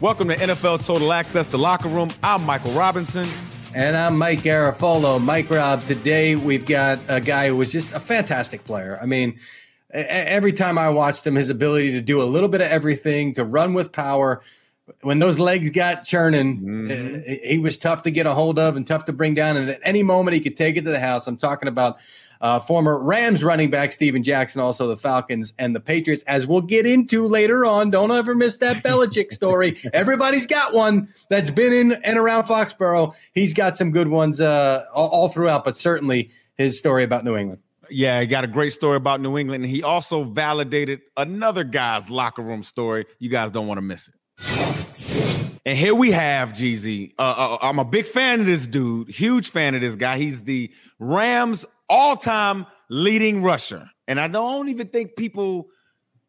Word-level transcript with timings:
Welcome 0.00 0.28
to 0.28 0.36
NFL 0.36 0.86
Total 0.86 1.12
Access, 1.12 1.46
the 1.46 1.58
locker 1.58 1.90
room. 1.90 2.08
I'm 2.22 2.42
Michael 2.46 2.72
Robinson. 2.72 3.28
And 3.74 3.94
I'm 3.94 4.16
Mike 4.16 4.40
Garafolo. 4.40 5.22
Mike 5.22 5.50
Rob, 5.50 5.86
today 5.86 6.36
we've 6.36 6.64
got 6.64 7.00
a 7.06 7.20
guy 7.20 7.48
who 7.48 7.56
was 7.56 7.70
just 7.70 7.92
a 7.92 8.00
fantastic 8.00 8.64
player. 8.64 8.98
I 9.02 9.04
mean, 9.04 9.38
every 9.90 10.54
time 10.54 10.78
I 10.78 10.88
watched 10.88 11.26
him, 11.26 11.34
his 11.34 11.50
ability 11.50 11.92
to 11.92 12.00
do 12.00 12.22
a 12.22 12.24
little 12.24 12.48
bit 12.48 12.62
of 12.62 12.68
everything, 12.68 13.34
to 13.34 13.44
run 13.44 13.74
with 13.74 13.92
power. 13.92 14.40
When 15.02 15.18
those 15.18 15.38
legs 15.38 15.70
got 15.70 16.04
churning, 16.04 16.60
mm-hmm. 16.60 17.48
he 17.48 17.58
was 17.58 17.78
tough 17.78 18.02
to 18.02 18.10
get 18.10 18.26
a 18.26 18.34
hold 18.34 18.58
of 18.58 18.76
and 18.76 18.86
tough 18.86 19.04
to 19.06 19.12
bring 19.12 19.34
down. 19.34 19.56
And 19.56 19.70
at 19.70 19.80
any 19.84 20.02
moment, 20.02 20.34
he 20.34 20.40
could 20.40 20.56
take 20.56 20.76
it 20.76 20.84
to 20.84 20.90
the 20.90 21.00
house. 21.00 21.26
I'm 21.26 21.36
talking 21.36 21.68
about 21.68 21.98
uh, 22.40 22.60
former 22.60 23.02
Rams 23.02 23.44
running 23.44 23.70
back 23.70 23.92
Steven 23.92 24.22
Jackson, 24.22 24.60
also 24.60 24.88
the 24.88 24.96
Falcons 24.96 25.52
and 25.58 25.76
the 25.76 25.80
Patriots, 25.80 26.22
as 26.26 26.46
we'll 26.46 26.62
get 26.62 26.86
into 26.86 27.26
later 27.26 27.66
on. 27.66 27.90
Don't 27.90 28.10
ever 28.10 28.34
miss 28.34 28.56
that 28.58 28.82
Belichick 28.82 29.32
story. 29.32 29.78
Everybody's 29.92 30.46
got 30.46 30.72
one 30.72 31.12
that's 31.28 31.50
been 31.50 31.72
in 31.72 31.92
and 31.92 32.18
around 32.18 32.44
Foxborough. 32.44 33.14
He's 33.32 33.52
got 33.52 33.76
some 33.76 33.90
good 33.90 34.08
ones 34.08 34.40
uh, 34.40 34.86
all, 34.94 35.08
all 35.08 35.28
throughout, 35.28 35.64
but 35.64 35.76
certainly 35.76 36.30
his 36.56 36.78
story 36.78 37.04
about 37.04 37.24
New 37.24 37.36
England. 37.36 37.60
Yeah, 37.90 38.20
he 38.20 38.26
got 38.26 38.44
a 38.44 38.46
great 38.46 38.72
story 38.72 38.96
about 38.96 39.20
New 39.20 39.36
England. 39.36 39.64
And 39.64 39.70
he 39.70 39.82
also 39.82 40.24
validated 40.24 41.00
another 41.16 41.64
guy's 41.64 42.08
locker 42.08 42.42
room 42.42 42.62
story. 42.62 43.04
You 43.18 43.28
guys 43.28 43.50
don't 43.50 43.66
want 43.66 43.78
to 43.78 43.82
miss 43.82 44.08
it. 44.08 44.14
And 45.66 45.76
here 45.76 45.94
we 45.94 46.10
have 46.10 46.54
Jeezy. 46.54 47.12
Uh, 47.18 47.34
uh, 47.36 47.58
I'm 47.60 47.78
a 47.78 47.84
big 47.84 48.06
fan 48.06 48.40
of 48.40 48.46
this 48.46 48.66
dude, 48.66 49.10
huge 49.10 49.50
fan 49.50 49.74
of 49.74 49.82
this 49.82 49.94
guy. 49.94 50.16
He's 50.16 50.42
the 50.42 50.70
Rams 50.98 51.66
all-time 51.88 52.66
leading 52.88 53.42
rusher. 53.42 53.86
And 54.08 54.18
I 54.18 54.26
don't 54.26 54.70
even 54.70 54.88
think 54.88 55.16
people 55.16 55.66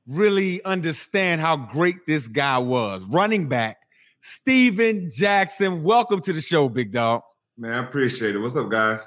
really 0.06 0.62
understand 0.66 1.40
how 1.40 1.56
great 1.56 2.06
this 2.08 2.28
guy 2.28 2.58
was. 2.58 3.06
Running 3.06 3.48
back, 3.48 3.78
Steven 4.20 5.10
Jackson. 5.14 5.82
Welcome 5.82 6.20
to 6.24 6.34
the 6.34 6.42
show, 6.42 6.68
big 6.68 6.92
dog. 6.92 7.22
Man, 7.58 7.72
I 7.72 7.88
appreciate 7.88 8.36
it. 8.36 8.40
What's 8.40 8.58
up, 8.58 8.70
guys? 8.70 9.00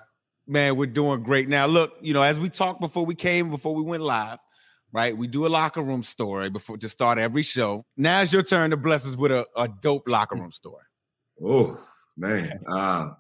Man, 0.47 0.77
we're 0.77 0.87
doing 0.87 1.23
great. 1.23 1.51
Now, 1.51 1.67
look, 1.67 1.93
you 2.01 2.15
know, 2.15 2.23
as 2.23 2.41
we 2.41 2.49
talked 2.49 2.81
before 2.81 3.05
we 3.05 3.15
came, 3.15 3.51
before 3.51 3.75
we 3.75 3.83
went 3.83 4.03
live, 4.03 4.39
right? 4.95 5.15
We 5.15 5.27
do 5.27 5.45
a 5.45 5.49
locker 5.49 5.83
room 5.83 6.05
story 6.05 6.49
before 6.49 6.79
to 6.79 6.89
start 6.89 7.19
every 7.19 7.43
show. 7.43 7.85
Now 7.97 8.23
it's 8.23 8.33
your 8.33 8.45
turn 8.45 8.71
to 8.71 8.77
bless 8.77 9.07
us 9.07 9.17
with 9.17 9.33
a, 9.33 9.45
a 9.57 9.69
dope 9.69 10.09
locker 10.09 10.37
room 10.37 10.53
story. 10.53 10.85
Oh, 11.45 11.79
man. 12.17 12.61
Uh, 12.71 13.11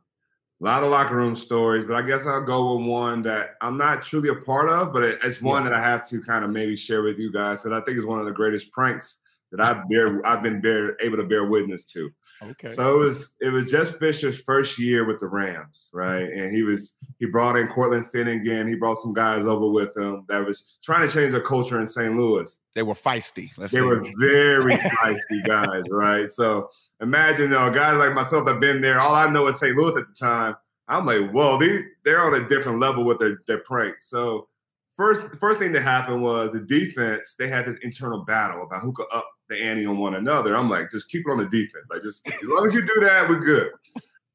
a 0.60 0.64
lot 0.64 0.84
of 0.84 0.90
locker 0.90 1.16
room 1.16 1.34
stories, 1.34 1.84
but 1.84 1.96
I 1.96 2.02
guess 2.02 2.24
I'll 2.26 2.44
go 2.44 2.76
with 2.76 2.86
one 2.86 3.22
that 3.22 3.56
I'm 3.60 3.76
not 3.76 4.02
truly 4.02 4.28
a 4.28 4.36
part 4.36 4.68
of, 4.68 4.92
but 4.92 5.02
it's 5.02 5.42
one 5.42 5.64
yeah. 5.64 5.70
that 5.70 5.78
I 5.78 5.82
have 5.82 6.08
to 6.08 6.22
kind 6.22 6.44
of 6.44 6.52
maybe 6.52 6.76
share 6.76 7.02
with 7.02 7.18
you 7.18 7.32
guys 7.32 7.62
because 7.62 7.76
I 7.76 7.84
think 7.84 7.98
it's 7.98 8.06
one 8.06 8.20
of 8.20 8.26
the 8.26 8.32
greatest 8.32 8.70
pranks 8.70 9.18
that 9.50 9.60
I've 9.60 9.88
bear 9.88 10.24
I've 10.24 10.44
been 10.44 10.60
bear, 10.60 10.96
able 11.00 11.16
to 11.16 11.24
bear 11.24 11.44
witness 11.46 11.84
to. 11.86 12.08
Okay. 12.50 12.70
So 12.70 13.00
it 13.00 13.04
was 13.04 13.34
it 13.40 13.48
was 13.48 13.70
Jeff 13.70 13.96
Fisher's 13.98 14.38
first 14.40 14.78
year 14.78 15.04
with 15.04 15.20
the 15.20 15.26
Rams, 15.26 15.88
right? 15.92 16.30
And 16.30 16.54
he 16.54 16.62
was 16.62 16.94
he 17.18 17.26
brought 17.26 17.56
in 17.56 17.68
Cortland 17.68 18.10
Finnegan. 18.10 18.68
He 18.68 18.74
brought 18.74 18.98
some 18.98 19.12
guys 19.12 19.44
over 19.44 19.68
with 19.68 19.96
him 19.96 20.24
that 20.28 20.44
was 20.44 20.78
trying 20.82 21.06
to 21.06 21.12
change 21.12 21.32
the 21.32 21.40
culture 21.40 21.80
in 21.80 21.86
St. 21.86 22.16
Louis. 22.16 22.54
They 22.74 22.82
were 22.82 22.94
feisty. 22.94 23.50
Let's 23.56 23.72
they 23.72 23.80
were 23.80 24.04
very 24.18 24.74
feisty 24.76 25.44
guys, 25.44 25.84
right? 25.90 26.30
So 26.30 26.70
imagine, 27.00 27.50
though, 27.50 27.70
guys 27.70 27.96
like 27.96 28.14
myself 28.14 28.48
have 28.48 28.60
been 28.60 28.80
there. 28.80 29.00
All 29.00 29.14
I 29.14 29.30
know 29.30 29.46
is 29.46 29.58
St. 29.58 29.76
Louis 29.76 29.96
at 29.96 30.06
the 30.08 30.14
time. 30.14 30.56
I'm 30.88 31.06
like, 31.06 31.30
whoa, 31.30 31.58
they 31.58 31.82
they're 32.04 32.22
on 32.22 32.34
a 32.34 32.48
different 32.48 32.80
level 32.80 33.04
with 33.04 33.18
their 33.18 33.42
their 33.46 33.58
pranks. 33.60 34.10
So 34.10 34.48
first, 34.96 35.30
the 35.30 35.38
first 35.38 35.60
thing 35.60 35.72
that 35.72 35.82
happened 35.82 36.22
was 36.22 36.52
the 36.52 36.60
defense. 36.60 37.34
They 37.38 37.48
had 37.48 37.66
this 37.66 37.78
internal 37.82 38.24
battle 38.24 38.64
about 38.64 38.82
who 38.82 38.92
could 38.92 39.06
up 39.12 39.28
the 39.48 39.56
ante 39.56 39.86
on 39.86 39.98
one 39.98 40.14
another. 40.14 40.56
I'm 40.56 40.70
like, 40.70 40.90
just 40.90 41.10
keep 41.10 41.26
it 41.26 41.30
on 41.30 41.38
the 41.38 41.44
defense. 41.44 41.84
Like, 41.90 42.02
just 42.02 42.26
as 42.26 42.34
long 42.44 42.66
as 42.66 42.74
you 42.74 42.82
do 42.82 43.00
that, 43.00 43.28
we're 43.28 43.40
good. 43.40 43.70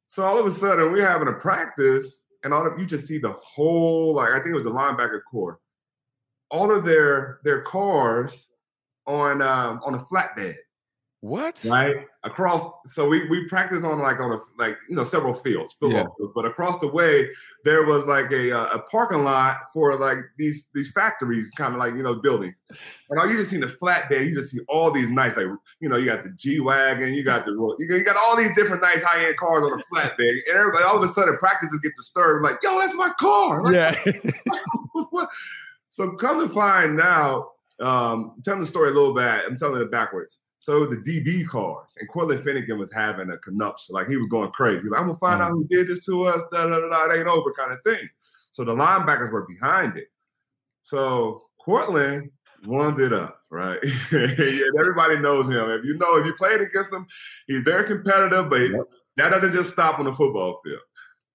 So 0.08 0.24
all 0.24 0.40
of 0.40 0.46
a 0.46 0.52
sudden, 0.52 0.92
we're 0.92 1.08
having 1.08 1.28
a 1.28 1.34
practice, 1.34 2.24
and 2.44 2.53
all 2.53 2.66
of 2.66 2.80
you 2.80 2.86
just 2.86 3.08
see 3.08 3.18
the 3.18 3.34
whole 3.34 4.14
like 4.14 4.31
I 4.31 4.38
think 4.38 4.48
it 4.48 4.56
was 4.56 4.64
the 4.64 4.72
linebacker 4.72 5.22
corps 5.30 5.59
all 6.52 6.72
of 6.72 6.86
their 6.86 7.40
their 7.44 7.62
cars 7.62 8.48
on 9.08 9.42
um, 9.42 9.80
on 9.84 9.96
a 9.96 10.06
flatbed. 10.06 10.56
What? 11.22 11.66
Right 11.69 12.07
across. 12.24 12.63
So 12.85 13.09
we 13.09 13.28
we 13.28 13.46
practice 13.50 13.84
on 13.84 14.00
like 14.00 14.22
on 14.22 14.31
a 14.31 14.40
like 14.57 14.78
you 14.88 14.96
know 14.96 15.03
several 15.03 15.34
fields, 15.34 15.75
yeah. 15.81 16.03
fields, 16.03 16.31
but 16.34 16.46
across 16.46 16.80
the 16.80 16.88
way 16.88 17.28
there 17.66 17.84
was 17.85 18.06
like 18.06 18.31
a 18.31 18.57
uh, 18.57 18.78
a 18.78 18.80
parking 18.84 19.25
lot 19.25 19.57
for 19.74 19.97
like 19.97 20.18
these 20.38 20.68
these 20.74 20.91
factories, 20.91 21.50
kind 21.57 21.74
of 21.74 21.80
like 21.80 21.94
you 21.94 22.03
know 22.03 22.16
buildings. 22.16 22.56
And 23.09 23.19
all 23.19 23.30
you 23.30 23.35
just 23.35 23.52
see 23.52 23.57
the 23.57 23.68
flatbed, 23.68 24.30
you 24.30 24.34
just 24.34 24.52
see 24.52 24.59
all 24.69 24.91
these 24.91 25.09
nice 25.09 25.35
like 25.35 25.47
you 25.81 25.90
know 25.90 25.97
you 25.97 26.06
got 26.06 26.24
the 26.24 26.30
G 26.30 26.62
wagon, 26.62 27.13
you 27.13 27.24
got 27.24 27.46
the 27.46 27.51
you 27.80 28.03
got 28.06 28.16
all 28.16 28.38
these 28.38 28.56
different 28.56 28.81
nice 28.81 29.03
high 29.03 29.25
end 29.25 29.36
cars 29.36 29.63
on 29.63 29.78
a 29.78 29.84
flatbed, 29.94 30.40
and 30.47 30.56
everybody 30.56 30.86
all 30.86 31.03
of 31.03 31.03
a 31.03 31.12
sudden 31.12 31.38
practices 31.38 31.80
get 31.84 31.91
disturbed, 31.97 32.46
like 32.46 32.59
yo, 32.63 32.80
that's 32.80 32.94
my 32.94 33.12
car. 33.19 33.63
Like, 33.63 33.74
yeah. 33.74 35.25
So 36.00 36.12
come 36.12 36.47
to 36.47 36.53
find 36.53 36.96
now, 36.96 37.50
um, 37.81 38.34
I'm 38.38 38.44
telling 38.44 38.62
the 38.62 38.68
story 38.68 38.90
a 38.90 38.94
little 38.94 39.13
bit. 39.13 39.44
I'm 39.46 39.57
telling 39.57 39.81
it 39.81 39.91
backwards. 39.91 40.40
So 40.59 40.86
the 40.86 40.97
DB 40.97 41.47
cars 41.47 41.90
and 41.97 42.09
Cortland 42.09 42.44
Finnegan 42.44 42.78
was 42.78 42.92
having 42.92 43.31
a 43.31 43.38
connuption. 43.38 43.96
Like 43.96 44.08
he 44.08 44.18
was 44.18 44.28
going 44.30 44.52
crazy. 44.52 44.88
Like, 44.90 45.00
I'm 45.00 45.08
gonna 45.08 45.20
find 45.20 45.42
out 45.42 45.52
mm. 45.52 45.56
who 45.56 45.68
did 45.68 45.88
this 45.88 46.06
to 46.06 46.24
us. 46.24 46.44
Da, 46.52 46.66
da, 46.66 46.80
da, 46.80 46.90
da, 46.90 47.09
it 47.09 47.18
ain't 47.18 47.28
over, 47.28 47.53
kind 47.53 47.72
of 47.72 47.80
thing. 47.86 48.08
So 48.52 48.66
the 48.66 48.74
linebackers 48.74 49.31
were 49.31 49.48
behind 49.48 49.98
it. 49.98 50.08
So 50.81 51.44
Cortland 51.64 52.30
runs 52.68 53.00
it 53.00 53.14
up, 53.14 53.42
right? 53.50 53.80
yeah, 54.12 54.62
everybody 54.80 55.18
knows 55.18 55.48
him. 55.48 55.69
If 55.69 55.86
you 55.86 55.98
know, 55.98 56.18
if 56.18 56.25
you 56.25 56.34
played 56.34 56.62
against 56.62 56.92
him, 56.92 57.08
he's 57.48 57.62
very 57.62 57.86
competitive, 57.86 58.50
but 58.50 58.62
yep. 58.62 58.81
that 59.18 59.30
doesn't 59.30 59.53
just 59.53 59.72
stop 59.72 60.00
on 60.00 60.06
the 60.06 60.14
football 60.14 60.59
field. 60.64 60.81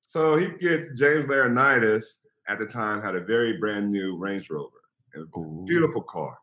So 0.05 0.37
he 0.37 0.49
gets 0.59 0.89
James 0.99 1.27
Laurinaitis 1.27 2.05
at 2.49 2.59
the 2.59 2.67
time 2.67 3.03
had 3.03 3.15
a 3.15 3.21
very 3.21 3.57
brand 3.57 3.91
new 3.91 4.17
Range 4.17 4.49
Rover, 4.51 4.83
a 5.17 5.65
beautiful 5.65 6.03
car. 6.03 6.37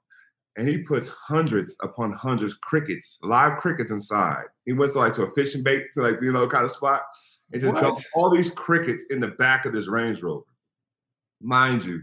And 0.57 0.67
he 0.67 0.79
puts 0.79 1.07
hundreds 1.07 1.75
upon 1.81 2.11
hundreds 2.11 2.53
crickets, 2.55 3.17
live 3.23 3.57
crickets 3.59 3.91
inside. 3.91 4.43
He 4.65 4.73
went 4.73 4.91
to 4.93 4.99
like 4.99 5.13
to 5.13 5.23
a 5.23 5.31
fishing 5.31 5.63
bait 5.63 5.85
to 5.93 6.01
like 6.01 6.21
you 6.21 6.31
know 6.31 6.47
kind 6.47 6.65
of 6.65 6.71
spot, 6.71 7.03
and 7.51 7.61
just 7.61 7.75
dumps 7.75 8.09
all 8.13 8.29
these 8.29 8.49
crickets 8.49 9.05
in 9.09 9.19
the 9.19 9.29
back 9.29 9.65
of 9.65 9.73
this 9.73 9.87
Range 9.87 10.21
Rover. 10.21 10.43
Mind 11.41 11.85
you, 11.85 12.01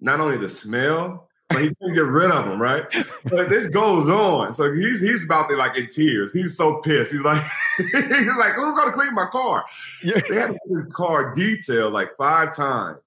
not 0.00 0.18
only 0.18 0.38
the 0.38 0.48
smell, 0.48 1.28
but 1.52 1.62
he 1.62 1.68
couldn't 1.68 1.94
get 1.94 2.04
rid 2.04 2.30
of 2.30 2.46
them, 2.46 2.60
right? 2.60 2.84
But 3.24 3.48
this 3.48 3.68
goes 3.68 4.08
on. 4.08 4.52
So 4.52 4.72
he's 4.72 5.00
he's 5.00 5.24
about 5.24 5.48
to 5.50 5.56
like 5.56 5.76
in 5.76 5.88
tears. 5.88 6.32
He's 6.32 6.56
so 6.56 6.80
pissed. 6.80 7.12
He's 7.12 7.20
like, 7.20 7.42
he's 7.78 7.92
like, 7.92 8.54
who's 8.54 8.74
gonna 8.76 8.92
clean 8.92 9.14
my 9.14 9.26
car? 9.30 9.64
Yeah. 10.02 10.20
They 10.28 10.36
had 10.36 10.56
his 10.68 10.84
car 10.92 11.34
detailed 11.34 11.92
like 11.92 12.16
five 12.16 12.54
times. 12.54 12.98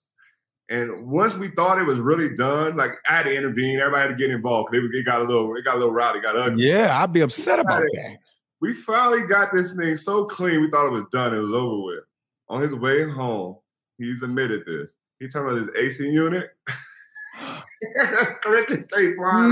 And 0.69 1.07
once 1.07 1.35
we 1.35 1.49
thought 1.49 1.77
it 1.77 1.85
was 1.85 1.99
really 1.99 2.35
done, 2.35 2.75
like 2.75 2.91
I 3.07 3.17
had 3.17 3.23
to 3.23 3.35
intervene. 3.35 3.79
Everybody 3.79 4.01
had 4.09 4.17
to 4.17 4.23
get 4.23 4.33
involved 4.33 4.71
because 4.71 4.89
it, 4.91 5.05
got 5.05 5.21
a 5.21 5.23
little, 5.23 5.55
it 5.55 5.63
got 5.63 5.75
a 5.75 5.77
little 5.77 5.93
rowdy, 5.93 6.19
got 6.19 6.35
ugly. 6.35 6.67
Yeah, 6.67 6.99
I'd 6.99 7.13
be 7.13 7.21
upset 7.21 7.59
about 7.59 7.83
that. 7.93 8.17
We 8.61 8.73
finally 8.73 9.27
got 9.27 9.51
this 9.51 9.73
thing 9.73 9.95
so 9.95 10.25
clean. 10.25 10.61
We 10.61 10.71
thought 10.71 10.87
it 10.87 10.91
was 10.91 11.05
done. 11.11 11.35
It 11.35 11.39
was 11.39 11.53
over 11.53 11.83
with. 11.83 12.03
On 12.49 12.61
his 12.61 12.73
way 12.73 13.07
home, 13.07 13.57
he's 13.97 14.23
admitted 14.23 14.65
this. 14.65 14.93
He 15.19 15.27
turned 15.27 15.49
on 15.49 15.57
his 15.57 15.69
AC 15.77 16.09
unit. 16.09 16.49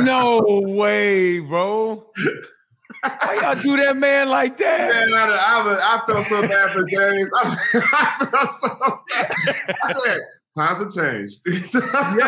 no 0.04 0.62
way, 0.66 1.40
bro. 1.40 2.06
Why 3.02 3.40
y'all 3.42 3.62
do 3.62 3.78
that 3.78 3.98
man 3.98 4.30
like 4.30 4.58
that? 4.58 4.90
Man, 4.90 5.14
I, 5.14 5.26
I, 5.28 5.96
I 5.96 6.06
felt 6.08 6.28
so 6.28 6.48
bad 6.48 6.72
for 6.72 6.86
James. 6.86 7.30
I, 7.36 7.58
I 7.74 8.26
felt 8.26 8.54
so 8.56 9.00
bad. 9.10 9.32
I 9.84 9.94
said, 10.06 10.20
times 10.58 10.80
have 10.80 10.92
changed. 10.92 11.42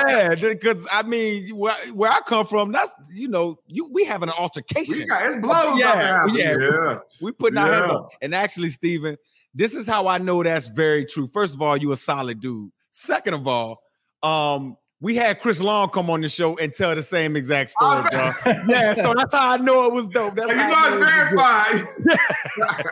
yeah, 0.07 0.35
because 0.35 0.85
I 0.91 1.03
mean, 1.03 1.55
where, 1.55 1.75
where 1.93 2.11
I 2.11 2.19
come 2.21 2.45
from, 2.45 2.71
that's 2.71 2.91
you 3.11 3.27
know, 3.27 3.59
you 3.67 3.89
we 3.91 4.05
having 4.05 4.29
an 4.29 4.35
altercation. 4.37 4.99
We 4.99 5.05
got, 5.05 5.25
it's 5.25 5.41
blows 5.41 5.79
yeah, 5.79 6.25
yeah, 6.33 6.57
yeah. 6.59 6.97
We, 7.19 7.25
we 7.25 7.31
putting 7.31 7.57
yeah. 7.57 7.67
our 7.67 7.73
hands 7.73 7.91
up. 7.91 8.09
And 8.21 8.33
actually, 8.33 8.69
Steven, 8.69 9.17
this 9.53 9.73
is 9.73 9.87
how 9.87 10.07
I 10.07 10.17
know 10.17 10.43
that's 10.43 10.67
very 10.67 11.05
true. 11.05 11.27
First 11.27 11.53
of 11.53 11.61
all, 11.61 11.77
you 11.77 11.91
a 11.91 11.97
solid 11.97 12.39
dude. 12.39 12.71
Second 12.91 13.35
of 13.35 13.47
all, 13.47 13.81
um, 14.23 14.77
we 15.01 15.15
had 15.15 15.39
Chris 15.39 15.61
Long 15.61 15.89
come 15.89 16.09
on 16.09 16.21
the 16.21 16.29
show 16.29 16.57
and 16.57 16.73
tell 16.73 16.95
the 16.95 17.03
same 17.03 17.35
exact 17.35 17.71
story, 17.71 18.03
bro. 18.11 18.33
yeah, 18.67 18.93
so 18.93 19.13
that's 19.13 19.33
how 19.33 19.53
I 19.53 19.57
know 19.57 19.85
it 19.85 19.93
was 19.93 20.07
dope. 20.07 20.35
That's 20.35 20.49
you 20.49 20.57
how 20.57 20.69
know 20.69 20.75
I 20.75 20.87
it's 20.87 21.35
know 21.35 21.41
it 21.41 21.75
was 22.07 22.17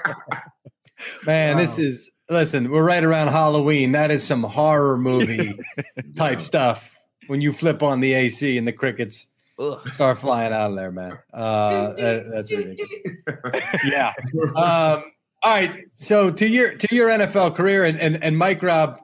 verified. 0.06 0.26
Man, 1.26 1.58
this 1.58 1.78
is 1.78 2.12
listen, 2.30 2.70
we're 2.70 2.86
right 2.86 3.04
around 3.04 3.28
Halloween. 3.30 3.92
That 3.94 4.12
is 4.12 4.24
some 4.24 4.44
horror 4.44 4.98
movie 4.98 5.58
type 6.16 6.42
stuff. 6.42 6.90
When 7.28 7.40
you 7.42 7.54
flip 7.54 7.82
on 7.82 8.02
the 8.02 8.14
AC 8.14 8.58
and 8.58 8.68
the 8.68 8.74
crickets 8.74 9.28
start 9.94 10.20
flying 10.20 10.52
out 10.52 10.72
of 10.72 10.76
there, 10.76 10.92
man. 10.92 11.18
Uh, 11.34 11.94
that- 11.94 12.30
that's 12.34 12.52
ridiculous. 12.52 13.64
Yeah. 13.86 14.12
Um, 14.56 15.04
all 15.42 15.56
right. 15.56 15.86
So 15.94 16.32
to 16.32 16.48
your 16.48 16.74
to 16.76 16.96
your 16.96 17.10
NFL 17.10 17.56
career 17.56 17.84
and 17.86 18.00
and, 18.00 18.22
and 18.24 18.38
Mike 18.38 18.62
Rob, 18.62 19.00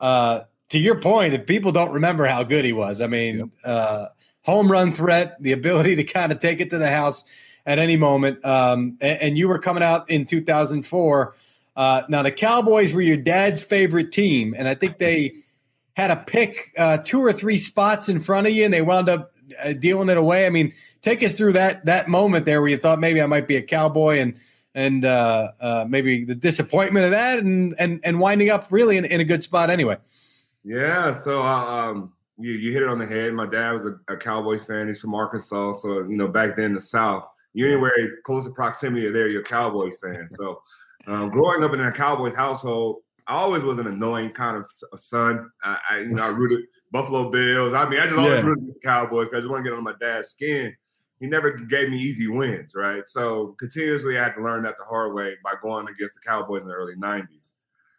uh, 0.00 0.40
to 0.70 0.78
your 0.78 1.00
point, 1.00 1.34
if 1.34 1.46
people 1.46 1.70
don't 1.72 1.92
remember 1.92 2.24
how 2.26 2.42
good 2.42 2.64
he 2.64 2.72
was, 2.72 3.00
I 3.00 3.06
mean, 3.06 3.50
uh, 3.64 4.06
home 4.42 4.70
run 4.70 4.92
threat, 4.92 5.40
the 5.42 5.52
ability 5.52 5.96
to 5.96 6.04
kind 6.04 6.32
of 6.32 6.40
take 6.40 6.60
it 6.60 6.70
to 6.70 6.78
the 6.78 6.90
house 6.90 7.24
at 7.66 7.78
any 7.78 7.96
moment. 7.96 8.44
Um, 8.44 8.96
and, 9.00 9.20
and 9.20 9.38
you 9.38 9.48
were 9.48 9.58
coming 9.58 9.82
out 9.82 10.08
in 10.10 10.24
2004. 10.24 11.34
Uh, 11.76 12.02
now 12.08 12.22
the 12.22 12.32
Cowboys 12.32 12.92
were 12.92 13.00
your 13.00 13.16
dad's 13.16 13.62
favorite 13.62 14.12
team, 14.12 14.54
and 14.56 14.68
I 14.68 14.74
think 14.74 14.98
they 14.98 15.36
had 15.94 16.08
to 16.08 16.16
pick 16.16 16.72
uh, 16.78 16.98
two 16.98 17.20
or 17.24 17.32
three 17.32 17.58
spots 17.58 18.08
in 18.08 18.20
front 18.20 18.46
of 18.46 18.52
you, 18.52 18.64
and 18.64 18.72
they 18.72 18.82
wound 18.82 19.08
up 19.08 19.32
uh, 19.62 19.72
dealing 19.72 20.08
it 20.08 20.16
away. 20.16 20.46
I 20.46 20.50
mean, 20.50 20.72
take 21.00 21.22
us 21.22 21.34
through 21.34 21.54
that 21.54 21.84
that 21.86 22.08
moment 22.08 22.46
there 22.46 22.60
where 22.60 22.70
you 22.70 22.76
thought 22.76 23.00
maybe 23.00 23.22
I 23.22 23.26
might 23.26 23.48
be 23.48 23.56
a 23.56 23.62
Cowboy, 23.62 24.18
and 24.18 24.38
and 24.74 25.04
uh, 25.04 25.52
uh, 25.60 25.86
maybe 25.88 26.24
the 26.24 26.34
disappointment 26.34 27.04
of 27.06 27.10
that, 27.12 27.38
and 27.40 27.74
and 27.78 28.00
and 28.04 28.20
winding 28.20 28.50
up 28.50 28.66
really 28.70 28.96
in, 28.96 29.04
in 29.04 29.20
a 29.20 29.24
good 29.24 29.42
spot 29.42 29.70
anyway. 29.70 29.96
Yeah, 30.64 31.14
so 31.14 31.42
uh, 31.42 31.44
um, 31.44 32.12
you 32.38 32.52
you 32.52 32.72
hit 32.72 32.82
it 32.82 32.88
on 32.88 32.98
the 32.98 33.06
head. 33.06 33.32
My 33.34 33.46
dad 33.46 33.72
was 33.72 33.86
a, 33.86 33.98
a 34.08 34.16
Cowboy 34.16 34.58
fan. 34.58 34.88
He's 34.88 35.00
from 35.00 35.14
Arkansas, 35.14 35.74
so 35.74 36.00
you 36.00 36.16
know 36.16 36.28
back 36.28 36.56
then 36.56 36.66
in 36.66 36.74
the 36.74 36.80
South, 36.80 37.24
you 37.54 37.66
anywhere 37.66 37.92
close 38.24 38.44
to 38.44 38.50
proximity 38.50 39.10
there, 39.10 39.28
you're 39.28 39.42
a 39.42 39.44
Cowboy 39.44 39.90
fan. 40.02 40.28
So 40.32 40.62
um, 41.06 41.30
growing 41.30 41.62
up 41.62 41.72
in 41.72 41.80
a 41.80 41.92
Cowboys 41.92 42.34
household, 42.34 43.02
I 43.26 43.34
always 43.34 43.62
was 43.62 43.78
an 43.78 43.86
annoying 43.86 44.30
kind 44.30 44.56
of 44.56 45.00
son. 45.00 45.50
I, 45.62 45.78
I 45.90 45.98
you 46.00 46.08
know 46.08 46.24
I 46.24 46.28
rooted 46.28 46.64
Buffalo 46.90 47.30
Bills. 47.30 47.72
I 47.74 47.88
mean, 47.88 48.00
I 48.00 48.06
just 48.06 48.18
always 48.18 48.40
Yeah. 48.40 48.46
rooted 48.46 48.68
the 48.68 48.80
Cowboys 48.82 49.26
because 49.28 49.38
I 49.38 49.40
just 49.40 49.50
want 49.50 49.64
to 49.64 49.70
get 49.70 49.76
on 49.76 49.84
my 49.84 49.94
dad's 50.00 50.28
skin. 50.28 50.74
He 51.20 51.28
never 51.28 51.52
gave 51.52 51.88
me 51.88 51.98
easy 51.98 52.26
wins, 52.26 52.72
right? 52.74 53.04
So 53.06 53.54
continuously, 53.58 54.18
I 54.18 54.24
had 54.24 54.34
to 54.34 54.42
learn 54.42 54.64
that 54.64 54.76
the 54.76 54.84
hard 54.84 55.14
way 55.14 55.34
by 55.44 55.54
going 55.62 55.86
against 55.88 56.14
the 56.14 56.20
Cowboys 56.26 56.62
in 56.62 56.68
the 56.68 56.74
early 56.74 56.96
'90s. 56.96 57.50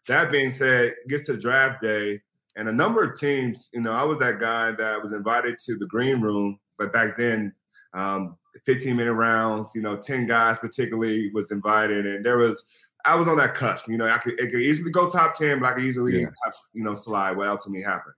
That 0.08 0.32
being 0.32 0.52
said, 0.52 0.88
it 0.88 1.08
gets 1.08 1.26
to 1.28 1.38
draft 1.38 1.82
day, 1.82 2.22
and 2.58 2.68
a 2.68 2.74
number 2.74 3.04
of 3.04 3.18
teams, 3.18 3.70
you 3.74 3.80
know, 3.82 3.94
I 3.94 4.04
was 4.04 4.20
that 4.20 4.40
guy 4.40 4.72
that 4.74 5.02
was 5.02 5.14
invited 5.14 5.58
to 5.66 5.78
the 5.78 5.88
green 5.88 6.22
room, 6.22 6.60
but 6.78 6.92
back 6.92 7.18
then, 7.18 7.54
um, 7.94 8.38
15 8.66 8.96
minute 8.98 9.14
rounds, 9.14 9.72
you 9.74 9.82
know, 9.82 9.96
10 9.96 10.28
guys 10.28 10.60
particularly 10.60 11.32
was 11.34 11.50
invited, 11.52 12.06
and 12.06 12.26
there 12.26 12.38
was, 12.38 12.64
I 13.06 13.16
was 13.16 13.28
on 13.28 13.38
that 13.38 13.54
cusp, 13.54 13.88
you 13.88 13.98
know, 13.98 14.08
I 14.08 14.18
could, 14.18 14.40
it 14.40 14.52
could 14.52 14.62
easily 14.62 14.92
go 14.92 15.10
top 15.10 15.38
10, 15.38 15.60
but 15.60 15.68
I 15.68 15.74
could 15.74 15.84
easily, 15.84 16.22
Yeah. 16.22 16.28
have, 16.46 16.54
you 16.74 16.84
know, 16.84 16.94
slide 16.94 17.36
what 17.36 17.48
ultimately 17.48 17.84
happened. 17.84 18.14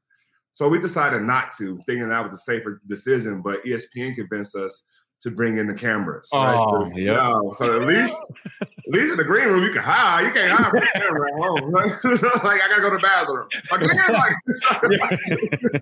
So 0.51 0.69
we 0.69 0.79
decided 0.79 1.23
not 1.23 1.51
to, 1.57 1.77
thinking 1.85 2.07
that 2.09 2.23
was 2.23 2.33
a 2.33 2.37
safer 2.37 2.81
decision, 2.87 3.41
but 3.41 3.63
ESPN 3.65 4.15
convinced 4.15 4.55
us 4.55 4.83
to 5.21 5.31
bring 5.31 5.57
in 5.57 5.65
the 5.67 5.73
cameras. 5.73 6.29
right? 6.31 6.55
Oh, 6.55 6.83
so, 6.83 6.87
yep. 6.89 6.97
you 6.97 7.05
know, 7.13 7.53
so 7.57 7.81
at 7.81 7.87
least, 7.87 8.15
at 8.61 8.67
least 8.87 9.11
in 9.11 9.17
the 9.17 9.23
green 9.23 9.47
room 9.47 9.63
you 9.63 9.71
can 9.71 9.81
hide. 9.81 10.21
You 10.27 10.31
can't 10.31 10.51
hide 10.51 10.69
from 10.69 10.79
the 10.79 10.88
camera 10.93 11.29
at 11.31 11.39
home. 11.43 11.71
like 12.43 12.61
I 12.61 12.67
gotta 12.69 12.81
go 12.81 12.89
to 12.91 12.97
the 12.97 13.01
bathroom. 13.01 13.47
Again, 13.71 14.13
like, 14.13 15.81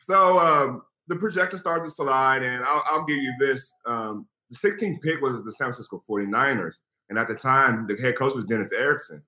so 0.00 0.38
um, 0.38 0.82
the 1.08 1.16
projector 1.16 1.58
started 1.58 1.84
to 1.86 1.90
slide, 1.90 2.42
and 2.42 2.64
I'll, 2.64 2.84
I'll 2.86 3.04
give 3.04 3.16
you 3.18 3.34
this. 3.40 3.72
Um, 3.84 4.26
the 4.48 4.56
16th 4.56 5.00
pick 5.02 5.20
was 5.20 5.42
the 5.42 5.52
San 5.52 5.66
Francisco 5.66 6.02
49ers. 6.08 6.76
And 7.08 7.18
at 7.18 7.28
the 7.28 7.34
time, 7.34 7.86
the 7.86 7.96
head 7.96 8.16
coach 8.16 8.34
was 8.34 8.44
Dennis 8.44 8.72
Erickson, 8.72 9.22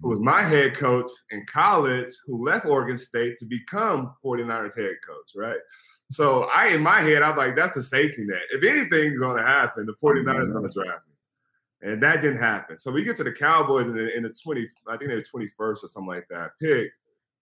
who 0.00 0.08
was 0.08 0.20
my 0.20 0.42
head 0.42 0.76
coach 0.76 1.10
in 1.30 1.44
college, 1.46 2.14
who 2.26 2.44
left 2.44 2.64
Oregon 2.64 2.96
State 2.96 3.38
to 3.38 3.44
become 3.44 4.14
49ers 4.24 4.76
head 4.76 4.94
coach, 5.04 5.32
right? 5.34 5.58
So 6.10 6.44
I, 6.54 6.68
in 6.68 6.82
my 6.82 7.00
head, 7.00 7.22
I'm 7.22 7.36
like, 7.36 7.56
that's 7.56 7.74
the 7.74 7.82
safety 7.82 8.24
net. 8.24 8.42
If 8.50 8.62
anything's 8.62 9.18
going 9.18 9.36
to 9.36 9.42
happen, 9.42 9.86
the 9.86 9.94
49ers 9.94 10.52
going 10.52 10.70
to 10.70 10.82
draft 10.82 11.00
me. 11.08 11.90
And 11.90 12.02
that 12.02 12.20
didn't 12.20 12.38
happen. 12.38 12.78
So 12.78 12.92
we 12.92 13.02
get 13.02 13.16
to 13.16 13.24
the 13.24 13.32
Cowboys 13.32 13.86
in 13.86 13.94
the, 13.94 14.16
in 14.16 14.22
the 14.22 14.30
20, 14.30 14.68
I 14.88 14.96
think 14.96 15.10
they 15.10 15.16
were 15.16 15.22
21st 15.22 15.84
or 15.84 15.88
something 15.88 16.06
like 16.06 16.28
that, 16.30 16.52
pick. 16.60 16.90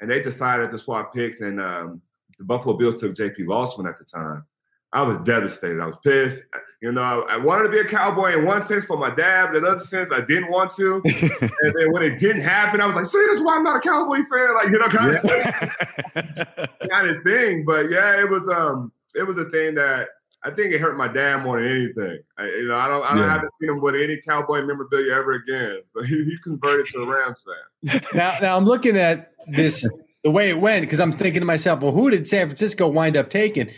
And 0.01 0.11
they 0.11 0.23
decided 0.23 0.71
to 0.71 0.79
swap 0.79 1.13
picks. 1.13 1.43
And 1.43 1.61
um, 1.61 2.01
the 2.39 2.45
Buffalo 2.45 2.77
Bills 2.77 3.01
took 3.01 3.15
JP 3.15 3.41
Losman 3.41 3.89
at 3.89 3.99
the 3.99 4.05
time. 4.05 4.45
I 4.93 5.03
was 5.03 5.19
devastated. 5.21 5.81
I 5.81 5.87
was 5.87 5.97
pissed. 6.05 6.43
You 6.83 6.93
know, 6.93 7.01
I, 7.01 7.35
I 7.35 7.37
wanted 7.39 7.65
to 7.65 7.69
be 7.71 7.79
a 7.79 7.85
cowboy 7.85 8.37
in 8.37 8.45
one 8.45 8.61
sense 8.61 8.85
for 8.85 8.97
my 8.97 9.09
dad, 9.15 9.47
but 9.47 9.59
in 9.59 9.65
another 9.65 9.85
sense, 9.85 10.11
I 10.13 10.21
didn't 10.21 10.51
want 10.51 10.73
to. 10.73 10.97
and 11.05 11.75
then 11.79 11.93
when 11.93 12.03
it 12.03 12.19
didn't 12.19 12.43
happen, 12.43 12.81
I 12.81 12.87
was 12.87 12.95
like, 12.97 13.07
see, 13.07 13.25
that's 13.31 13.41
why 13.43 13.57
I'm 13.57 13.65
not 13.65 13.77
a 13.77 13.81
cowboy 13.81 14.17
fan. 14.31 14.55
Like, 14.55 14.69
you 14.69 14.79
know, 14.79 14.89
kind 14.89 15.15
of 15.17 16.69
kind 16.91 17.09
of 17.09 17.23
thing. 17.25 17.65
But 17.65 17.91
yeah, 17.91 18.21
it 18.21 18.29
was 18.29 18.49
um, 18.49 18.93
it 19.15 19.27
was 19.27 19.39
a 19.39 19.45
thing 19.51 19.75
that 19.77 20.09
I 20.45 20.51
think 20.51 20.73
it 20.73 20.81
hurt 20.81 20.97
my 20.97 21.09
dad 21.09 21.45
more 21.45 21.63
than 21.63 21.71
anything. 21.71 22.19
I, 22.37 22.47
you 22.47 22.67
know, 22.67 22.77
I 22.77 22.89
don't, 22.89 23.05
I 23.05 23.11
don't 23.11 23.19
Yeah. 23.19 23.33
haven't 23.33 23.53
seen 23.53 23.71
him 23.71 23.81
with 23.81 23.95
any 23.95 24.17
cowboy 24.17 24.63
memorabilia 24.63 25.15
ever 25.15 25.33
again. 25.35 25.79
So 25.95 26.03
he, 26.03 26.25
he 26.25 26.37
converted 26.43 26.87
to 26.87 27.03
a 27.03 27.07
Rams 27.07 27.45
fan. 27.47 28.01
Now, 28.13 28.39
now 28.43 28.57
I'm 28.57 28.65
looking 28.65 28.97
at 28.97 29.33
this 29.47 29.89
the 30.25 30.31
way 30.33 30.51
it 30.51 30.61
went 30.61 30.83
because 30.83 30.99
I'm 31.01 31.13
thinking 31.13 31.41
to 31.41 31.47
myself, 31.47 31.81
well, 31.81 31.93
who 31.93 32.11
did 32.11 32.27
San 32.27 32.49
Francisco 32.49 32.89
wind 32.89 33.17
up 33.17 33.31
taking? 33.31 33.71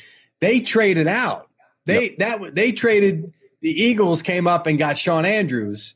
They 0.44 0.61
traded 0.61 1.06
out. 1.08 1.49
They 1.87 2.11
that 2.19 2.55
they 2.55 2.73
traded. 2.73 3.32
The 3.62 3.70
Eagles 3.70 4.20
came 4.20 4.46
up 4.46 4.67
and 4.67 4.79
got 4.79 4.99
Shawn 4.99 5.25
Andrews. 5.25 5.94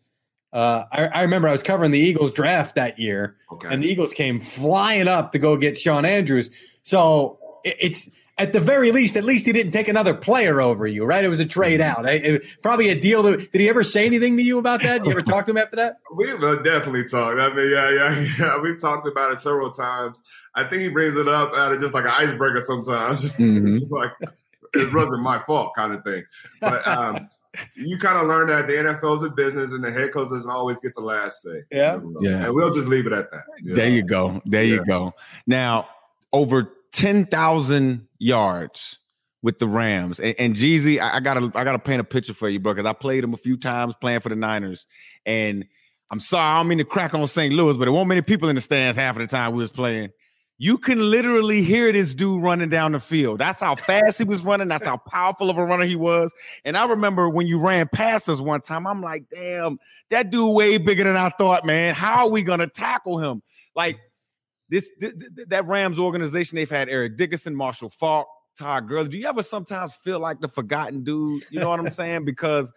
Uh, 0.53 0.85
I, 0.91 1.07
I 1.09 1.23
remember 1.23 1.49
I 1.49 1.53
was 1.53 1.63
covering 1.63 1.91
the 1.91 1.99
Eagles 1.99 2.33
draft 2.33 2.77
that 2.77 2.99
year, 2.99 3.37
Okay. 3.53 3.69
and 3.71 3.83
the 3.85 3.89
Eagles 3.89 4.15
came 4.15 4.41
flying 4.41 5.07
up 5.07 5.33
to 5.33 5.39
go 5.39 5.57
get 5.59 5.79
Shawn 5.79 6.07
Andrews. 6.07 6.49
So 6.83 7.39
it- 7.65 7.77
it's 7.79 8.09
at 8.39 8.53
the 8.55 8.61
very 8.61 8.91
least, 8.93 9.17
at 9.17 9.25
least 9.25 9.45
he 9.47 9.53
didn't 9.53 9.73
take 9.73 9.89
another 9.89 10.15
player 10.15 10.63
over 10.63 10.87
you, 10.87 11.05
right? 11.05 11.23
It 11.25 11.29
was 11.29 11.41
a 11.41 11.45
trade 11.45 11.81
out. 11.83 12.07
I- 12.07 12.13
it- 12.13 12.43
probably 12.63 12.89
a 12.89 12.99
deal. 12.99 13.23
Did 13.25 13.49
he 13.53 13.69
ever 13.69 13.83
say 13.83 14.07
anything 14.07 14.39
to 14.39 14.43
you 14.43 14.59
about 14.59 14.81
that? 14.83 14.99
Did 15.03 15.07
you 15.07 15.13
ever 15.13 15.23
talk 15.23 15.45
to 15.47 15.51
him 15.51 15.59
after 15.59 15.77
that? 15.77 15.97
We've 16.17 16.43
uh, 16.43 16.57
definitely 16.63 17.05
talked. 17.05 17.39
I 17.39 17.53
mean, 17.53 17.71
yeah, 17.71 17.91
yeah, 17.91 18.27
yeah. 18.39 18.59
We've 18.61 18.81
talked 18.81 19.07
about 19.07 19.33
it 19.33 19.41
several 19.41 19.71
times. 19.71 20.23
I 20.55 20.65
think 20.65 20.81
he 20.83 20.89
brings 20.89 21.17
it 21.17 21.29
up 21.29 21.53
out 21.55 21.73
of 21.73 21.81
just 21.81 21.93
like 21.93 22.05
an 22.05 22.13
icebreaker 22.13 22.63
sometimes. 22.65 23.21
Mhm. 23.39 23.91
like 23.91 24.13
it 24.75 24.95
wasn't 24.95 25.23
my 25.23 25.43
fault 25.45 25.73
kind 25.75 25.93
of 25.95 26.03
thing. 26.05 26.25
But 26.61 26.87
um, 26.87 27.29
you 27.75 27.99
kind 27.99 28.19
of 28.19 28.27
learn 28.27 28.49
that 28.49 28.67
the 28.67 28.75
NFL's 28.75 29.23
a 29.23 29.31
business 29.31 29.73
and 29.73 29.83
the 29.83 29.91
head 29.91 30.13
coach 30.13 30.31
doesn't 30.31 30.51
always 30.51 30.79
get 30.81 30.95
the 30.95 31.01
last 31.01 31.43
say. 31.43 31.63
Yeah. 31.71 32.01
Yeah. 32.21 32.47
And 32.47 32.55
we'll 32.55 32.73
just 32.73 32.89
leave 32.89 33.07
it 33.07 33.13
at 33.13 33.31
that. 33.31 33.43
you 33.63 33.75
There 33.75 33.89
know? 33.89 33.95
you 33.95 34.03
go. 34.03 34.43
There 34.45 34.65
you 34.65 34.85
go. 34.85 35.15
Now, 35.47 35.89
over 36.33 36.73
10,000 36.93 38.07
yards 38.19 38.99
with 39.43 39.59
the 39.59 39.67
Rams. 39.67 40.21
And, 40.21 40.35
and 40.39 40.55
Jeezy, 40.55 41.01
I, 41.01 41.17
I 41.17 41.21
gotta 41.21 41.51
I 41.55 41.65
gotta 41.65 41.79
paint 41.79 42.01
a 42.01 42.05
picture 42.05 42.35
for 42.35 42.49
you, 42.49 42.59
bro, 42.59 42.75
because 42.75 42.89
I 42.89 42.93
played 42.93 43.25
him 43.25 43.35
a 43.35 43.37
few 43.37 43.57
times 43.57 43.95
playing 44.01 44.21
for 44.21 44.29
the 44.29 44.37
Niners. 44.37 44.87
And 45.25 45.65
I'm 46.11 46.21
sorry, 46.21 46.45
I 46.45 46.59
don't 46.59 46.69
mean 46.69 46.79
to 46.79 46.85
crack 46.85 47.15
on 47.15 47.27
St. 47.27 47.53
Louis, 47.55 47.77
but 47.77 47.85
there 47.85 47.93
weren't 47.93 48.09
many 48.09 48.23
people 48.23 48.49
in 48.49 48.55
the 48.55 48.61
stands 48.61 48.97
half 48.97 49.17
of 49.17 49.23
the 49.23 49.29
time 49.29 49.53
we 49.53 49.59
was 49.59 49.71
playing. 49.71 50.11
You 50.61 50.77
can 50.77 50.99
literally 51.11 51.63
hear 51.63 51.93
this 51.93 52.15
dude 52.15 52.43
running 52.43 52.69
down 52.69 52.91
the 52.91 52.99
field. 52.99 53.39
That's 53.39 53.61
how 53.61 53.77
fast 53.77 54.19
he 54.19 54.25
was 54.25 54.43
running. 54.43 54.67
That's 54.67 54.85
how 54.85 54.97
powerful 54.97 55.51
of 55.51 55.57
a 55.57 55.65
runner 55.65 55.85
he 55.85 55.95
was. 55.95 56.35
And 56.65 56.77
I 56.77 56.85
remember 56.85 57.31
when 57.31 57.47
you 57.47 57.61
ran 57.61 57.87
past 57.87 58.29
us 58.29 58.41
one 58.41 58.61
time, 58.61 58.85
I'm 58.85 59.01
like, 59.01 59.25
damn, 59.31 59.79
that 60.11 60.31
dude 60.31 60.53
way 60.55 60.77
bigger 60.79 61.05
than 61.05 61.17
I 61.17 61.29
thought, 61.29 61.65
man. 61.65 61.95
How 61.95 62.27
are 62.27 62.29
we 62.29 62.43
gonna 62.43 62.67
tackle 62.67 63.19
him? 63.19 63.41
Like 63.77 64.01
this, 64.69 64.91
th- 65.01 65.15
th- 65.17 65.49
that 65.49 65.67
Rams 65.67 66.01
organization, 66.01 66.57
they've 66.57 66.69
had 66.69 66.89
Eric 66.89 67.17
Dickerson, 67.17 67.55
Marshall 67.55 67.91
Faulk, 67.91 68.27
Todd 68.59 68.89
Gurley. 68.89 69.09
Do 69.09 69.19
you 69.19 69.29
ever 69.29 69.45
sometimes 69.45 69.95
feel 69.95 70.19
like 70.19 70.41
the 70.41 70.49
forgotten 70.49 71.05
dude? 71.05 71.45
You 71.51 71.61
know 71.61 71.69
what 71.69 71.79
I'm 71.79 71.91
saying? 71.91 72.25
Because 72.25 72.73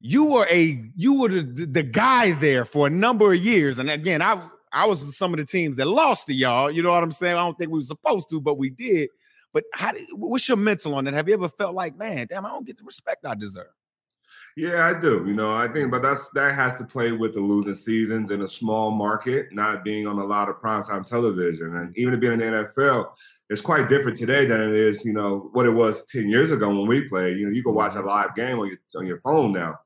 you 0.00 0.24
were 0.24 0.46
a 0.50 0.84
you 0.96 1.20
were 1.20 1.28
the, 1.28 1.66
the 1.66 1.82
guy 1.84 2.32
there 2.32 2.64
for 2.64 2.88
a 2.88 2.90
number 2.90 3.32
of 3.32 3.38
years. 3.38 3.78
And 3.78 3.88
again, 3.88 4.22
I 4.22 4.48
I 4.72 4.86
was 4.86 5.16
some 5.16 5.34
of 5.34 5.40
the 5.40 5.46
teams 5.46 5.76
that 5.76 5.86
lost 5.86 6.26
to 6.26 6.34
y'all. 6.34 6.70
You 6.70 6.82
know 6.82 6.92
what 6.92 7.02
I'm 7.02 7.12
saying? 7.12 7.34
I 7.34 7.40
don't 7.40 7.58
think 7.58 7.70
we 7.70 7.78
were 7.78 7.84
supposed 7.84 8.30
to, 8.30 8.40
but 8.40 8.58
we 8.58 8.70
did. 8.70 9.10
But 9.52 9.64
how 9.74 9.92
did, 9.92 10.06
what's 10.14 10.48
your 10.48 10.56
mental 10.56 10.94
on 10.94 11.04
that? 11.04 11.14
Have 11.14 11.28
you 11.28 11.34
ever 11.34 11.48
felt 11.48 11.74
like, 11.74 11.96
man, 11.96 12.26
damn, 12.28 12.46
I 12.46 12.50
don't 12.50 12.66
get 12.66 12.78
the 12.78 12.84
respect 12.84 13.26
I 13.26 13.34
deserve? 13.34 13.66
Yeah, 14.56 14.86
I 14.86 14.98
do. 14.98 15.24
You 15.26 15.34
know, 15.34 15.52
I 15.52 15.68
think, 15.68 15.90
but 15.90 16.02
that's 16.02 16.28
that 16.30 16.54
has 16.54 16.76
to 16.78 16.84
play 16.84 17.12
with 17.12 17.34
the 17.34 17.40
losing 17.40 17.74
seasons 17.74 18.30
in 18.30 18.42
a 18.42 18.48
small 18.48 18.90
market, 18.90 19.46
not 19.52 19.84
being 19.84 20.06
on 20.06 20.18
a 20.18 20.24
lot 20.24 20.48
of 20.48 20.56
primetime 20.56 21.06
television, 21.06 21.76
and 21.76 21.96
even 21.96 22.18
being 22.18 22.34
in 22.34 22.38
the 22.40 22.44
NFL, 22.44 23.10
it's 23.48 23.60
quite 23.60 23.88
different 23.88 24.16
today 24.16 24.46
than 24.46 24.60
it 24.60 24.72
is, 24.72 25.04
you 25.04 25.12
know, 25.12 25.50
what 25.52 25.66
it 25.66 25.70
was 25.70 26.04
ten 26.06 26.28
years 26.28 26.50
ago 26.50 26.68
when 26.68 26.86
we 26.86 27.08
played. 27.08 27.38
You 27.38 27.46
know, 27.46 27.52
you 27.52 27.62
can 27.62 27.74
watch 27.74 27.94
a 27.94 27.98
mm-hmm. 27.98 28.08
live 28.08 28.34
game 28.34 28.58
on 28.58 28.66
your 28.66 28.78
on 28.96 29.06
your 29.06 29.20
phone 29.20 29.52
now. 29.52 29.78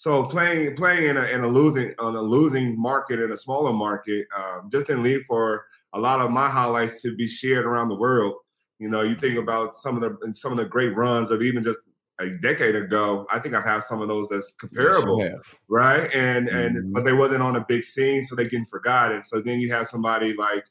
So 0.00 0.24
playing 0.24 0.76
playing 0.76 1.08
in 1.10 1.18
a 1.18 1.24
in 1.24 1.42
a 1.42 1.46
losing 1.46 1.92
on 1.98 2.16
a 2.16 2.22
losing 2.22 2.80
market 2.80 3.20
in 3.20 3.32
a 3.32 3.36
smaller 3.36 3.70
market 3.70 4.26
um, 4.34 4.70
just 4.72 4.86
didn't 4.86 5.02
lead 5.02 5.26
for 5.26 5.66
a 5.92 6.00
lot 6.00 6.20
of 6.20 6.30
my 6.30 6.48
highlights 6.48 7.02
to 7.02 7.14
be 7.14 7.28
shared 7.28 7.66
around 7.66 7.90
the 7.90 7.96
world. 7.96 8.36
You 8.78 8.88
know, 8.88 9.02
you 9.02 9.14
think 9.14 9.36
about 9.38 9.76
some 9.76 9.96
of 9.96 10.02
the 10.02 10.32
some 10.34 10.52
of 10.52 10.56
the 10.58 10.64
great 10.64 10.96
runs 10.96 11.30
of 11.30 11.42
even 11.42 11.62
just 11.62 11.80
a 12.18 12.30
decade 12.30 12.76
ago. 12.76 13.26
I 13.30 13.40
think 13.40 13.54
I've 13.54 13.64
had 13.66 13.80
some 13.84 14.00
of 14.00 14.08
those 14.08 14.30
that's 14.30 14.54
comparable, 14.54 15.18
Yes, 15.18 15.60
right? 15.68 16.08
And 16.14 16.48
and 16.48 16.76
Mhm. 16.76 16.92
but 16.94 17.04
they 17.04 17.12
wasn't 17.12 17.42
on 17.42 17.56
a 17.56 17.64
big 17.68 17.82
scene, 17.84 18.24
so 18.24 18.34
they 18.34 18.44
getting 18.44 18.64
forgotten. 18.64 19.22
So 19.22 19.42
then 19.42 19.60
you 19.60 19.70
have 19.72 19.86
somebody 19.88 20.32
like 20.32 20.64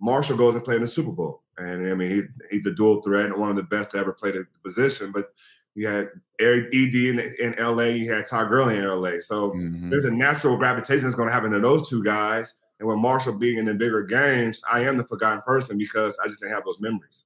Marshall 0.00 0.36
goes 0.36 0.54
and 0.54 0.64
play 0.64 0.76
in 0.76 0.82
the 0.82 0.88
Super 0.88 1.12
Bowl, 1.12 1.44
and 1.56 1.88
I 1.88 1.94
mean 1.94 2.10
he's 2.10 2.28
he's 2.50 2.66
a 2.66 2.72
dual 2.72 3.00
threat 3.02 3.26
and 3.26 3.36
one 3.36 3.50
of 3.50 3.56
the 3.56 3.62
best 3.62 3.92
to 3.92 3.98
ever 3.98 4.12
play 4.12 4.32
the 4.32 4.46
position. 4.62 5.12
But 5.12 5.32
you 5.76 5.86
had 5.86 6.08
Eric 6.40 6.66
Ed 6.74 6.94
in, 6.94 7.18
in 7.38 7.54
LA, 7.58 7.84
you 7.84 8.12
had 8.12 8.26
Todd 8.26 8.48
Gurley 8.48 8.76
in 8.78 8.84
LA, 8.84 9.20
so 9.20 9.50
Mhm. 9.52 9.90
there's 9.90 10.04
a 10.06 10.10
natural 10.10 10.56
gravitation 10.56 11.04
that's 11.04 11.14
going 11.14 11.28
to 11.28 11.32
happen 11.34 11.50
to 11.52 11.60
those 11.60 11.88
two 11.88 12.02
guys. 12.02 12.54
And 12.80 12.88
with 12.88 12.98
Marshall 12.98 13.34
being 13.34 13.58
in 13.58 13.64
the 13.66 13.74
bigger 13.74 14.02
games, 14.02 14.60
I 14.70 14.80
am 14.80 14.96
the 14.98 15.04
forgotten 15.04 15.42
person 15.46 15.78
because 15.78 16.18
I 16.22 16.28
just 16.28 16.40
didn't 16.40 16.54
have 16.54 16.64
those 16.64 16.78
memories. 16.80 17.24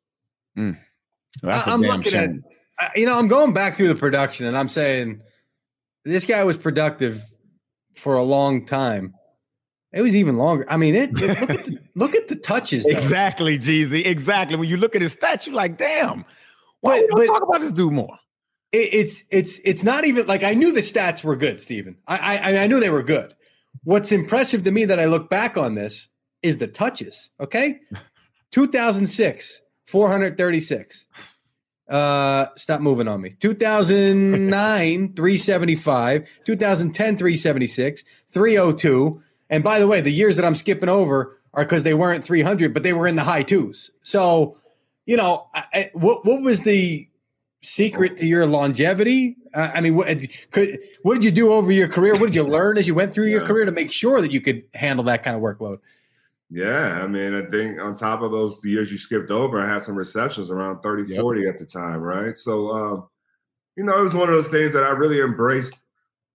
That's 1.43 1.67
a 1.67 1.71
I'm 1.71 1.83
damn 1.83 1.97
looking 1.99 2.15
at- 2.15 2.31
shame. 2.31 2.45
I- 2.79 2.91
you 2.97 3.07
know, 3.07 3.19
I'm 3.19 3.29
going 3.29 3.53
back 3.53 3.77
through 3.77 3.89
the 3.89 3.95
production 3.95 4.47
and 4.47 4.57
I'm 4.57 4.69
saying 4.69 5.23
this 6.05 6.25
guy 6.25 6.43
was 6.45 6.57
productive 6.57 7.23
for 7.97 8.15
a 8.15 8.23
long 8.23 8.65
time. 8.65 9.15
It 9.93 10.03
was 10.03 10.15
even 10.15 10.37
longer. 10.39 10.65
I 10.71 10.77
mean, 10.77 10.95
it, 10.95 11.11
it- 11.11 11.41
look, 11.41 11.51
at 11.51 11.65
the, 11.67 11.79
look 11.95 12.15
at 12.15 12.29
the 12.29 12.37
touches. 12.37 12.85
though. 12.85 12.91
Exactly, 12.93 13.59
Jeezy. 13.59 14.07
Exactly. 14.07 14.57
When 14.57 14.69
you 14.69 14.77
look 14.77 14.95
at 14.97 15.03
his 15.03 15.15
stats, 15.17 15.47
you're 15.47 15.55
like, 15.55 15.77
damn. 15.79 16.25
Why 16.81 17.01
But- 17.01 17.09
don't 17.09 17.17
but- 17.17 17.27
talk 17.27 17.43
about 17.43 17.61
this 17.61 17.73
dude 17.73 17.93
more? 17.93 18.17
It, 18.73 18.95
it's 18.95 19.25
it's 19.31 19.59
it's 19.65 19.83
not 19.85 20.05
even 20.05 20.27
like 20.27 20.43
I 20.45 20.55
knew 20.55 20.73
the 20.73 20.81
stats 20.81 21.25
were 21.25 21.37
good, 21.37 21.61
Steven. 21.61 21.97
I, 22.07 22.39
I 22.39 22.59
I 22.63 22.67
knew 22.67 22.81
they 22.81 22.91
were 22.91 23.03
good. 23.03 23.35
What's 23.85 24.13
impressive 24.13 24.63
to 24.65 24.71
me 24.71 24.85
that 24.85 25.01
I 25.01 25.07
look 25.07 25.29
back 25.31 25.57
on 25.57 25.75
this 25.75 26.09
is 26.43 26.59
the 26.59 26.67
touches. 26.67 27.31
Okay, 27.41 27.81
2006, 28.53 29.61
436. 29.87 31.07
Uh, 31.89 32.47
stop 32.57 32.81
moving 32.81 33.09
on 33.09 33.21
me. 33.21 33.31
2009, 33.41 35.13
375. 35.17 36.29
2010, 36.45 37.17
376. 37.17 38.05
302. 38.33 39.23
And 39.49 39.65
by 39.65 39.81
the 39.81 39.89
way, 39.89 40.01
the 40.01 40.13
years 40.13 40.37
that 40.37 40.45
I'm 40.45 40.55
skipping 40.55 40.89
over 40.89 41.37
are 41.53 41.65
because 41.65 41.83
they 41.83 41.95
weren't 41.95 42.23
300, 42.23 42.73
but 42.73 42.85
they 42.85 42.93
were 42.93 43.09
in 43.09 43.17
the 43.17 43.25
high 43.25 43.43
twos. 43.43 43.91
So, 44.03 44.57
you 45.05 45.17
know, 45.17 45.49
I- 45.53 45.91
what 45.93 46.25
what 46.25 46.43
was 46.43 46.63
the 46.63 47.09
secret 47.63 48.17
to 48.19 48.27
your 48.27 48.47
longevity? 48.47 49.37
Uh, 49.55 49.71
I 49.75 49.81
mean, 49.81 49.95
what 49.95 50.07
could 50.51 50.79
what 51.03 51.15
did 51.15 51.25
you 51.25 51.31
do 51.31 51.53
over 51.53 51.71
your 51.73 51.89
career? 51.89 52.13
What 52.15 52.27
did 52.27 52.35
you 52.35 52.45
learn 52.45 52.79
as 52.79 52.87
you 52.87 52.95
went 52.95 53.13
through 53.13 53.27
your 53.27 53.43
Yeah. 53.43 53.47
career 53.47 53.65
to 53.65 53.73
make 53.73 53.91
sure 53.93 54.21
that 54.21 54.31
you 54.31 54.41
could 54.41 54.63
handle 54.75 55.05
that 55.07 55.23
kind 55.23 55.37
of 55.37 55.43
workload? 55.43 55.79
Yeah, 56.53 57.01
I 57.03 57.07
mean, 57.07 57.33
I 57.35 57.43
think 57.49 57.81
on 57.81 57.95
top 57.95 58.23
of 58.23 58.33
those 58.33 58.65
years 58.65 58.91
you 58.91 58.99
skipped 58.99 59.31
over, 59.31 59.61
I 59.61 59.67
had 59.73 59.85
some 59.85 59.95
receptions 59.95 60.51
around 60.51 60.81
30, 60.81 61.05
Yep. 61.13 61.21
40 61.21 61.47
at 61.47 61.59
the 61.59 61.65
time, 61.67 62.01
right? 62.01 62.37
So, 62.37 62.71
um, 62.73 63.09
you 63.77 63.85
know, 63.85 63.97
it 63.97 64.03
was 64.03 64.15
one 64.15 64.29
of 64.29 64.35
those 64.35 64.49
things 64.49 64.73
that 64.73 64.83
I 64.83 64.91
really 64.91 65.21
embraced. 65.21 65.75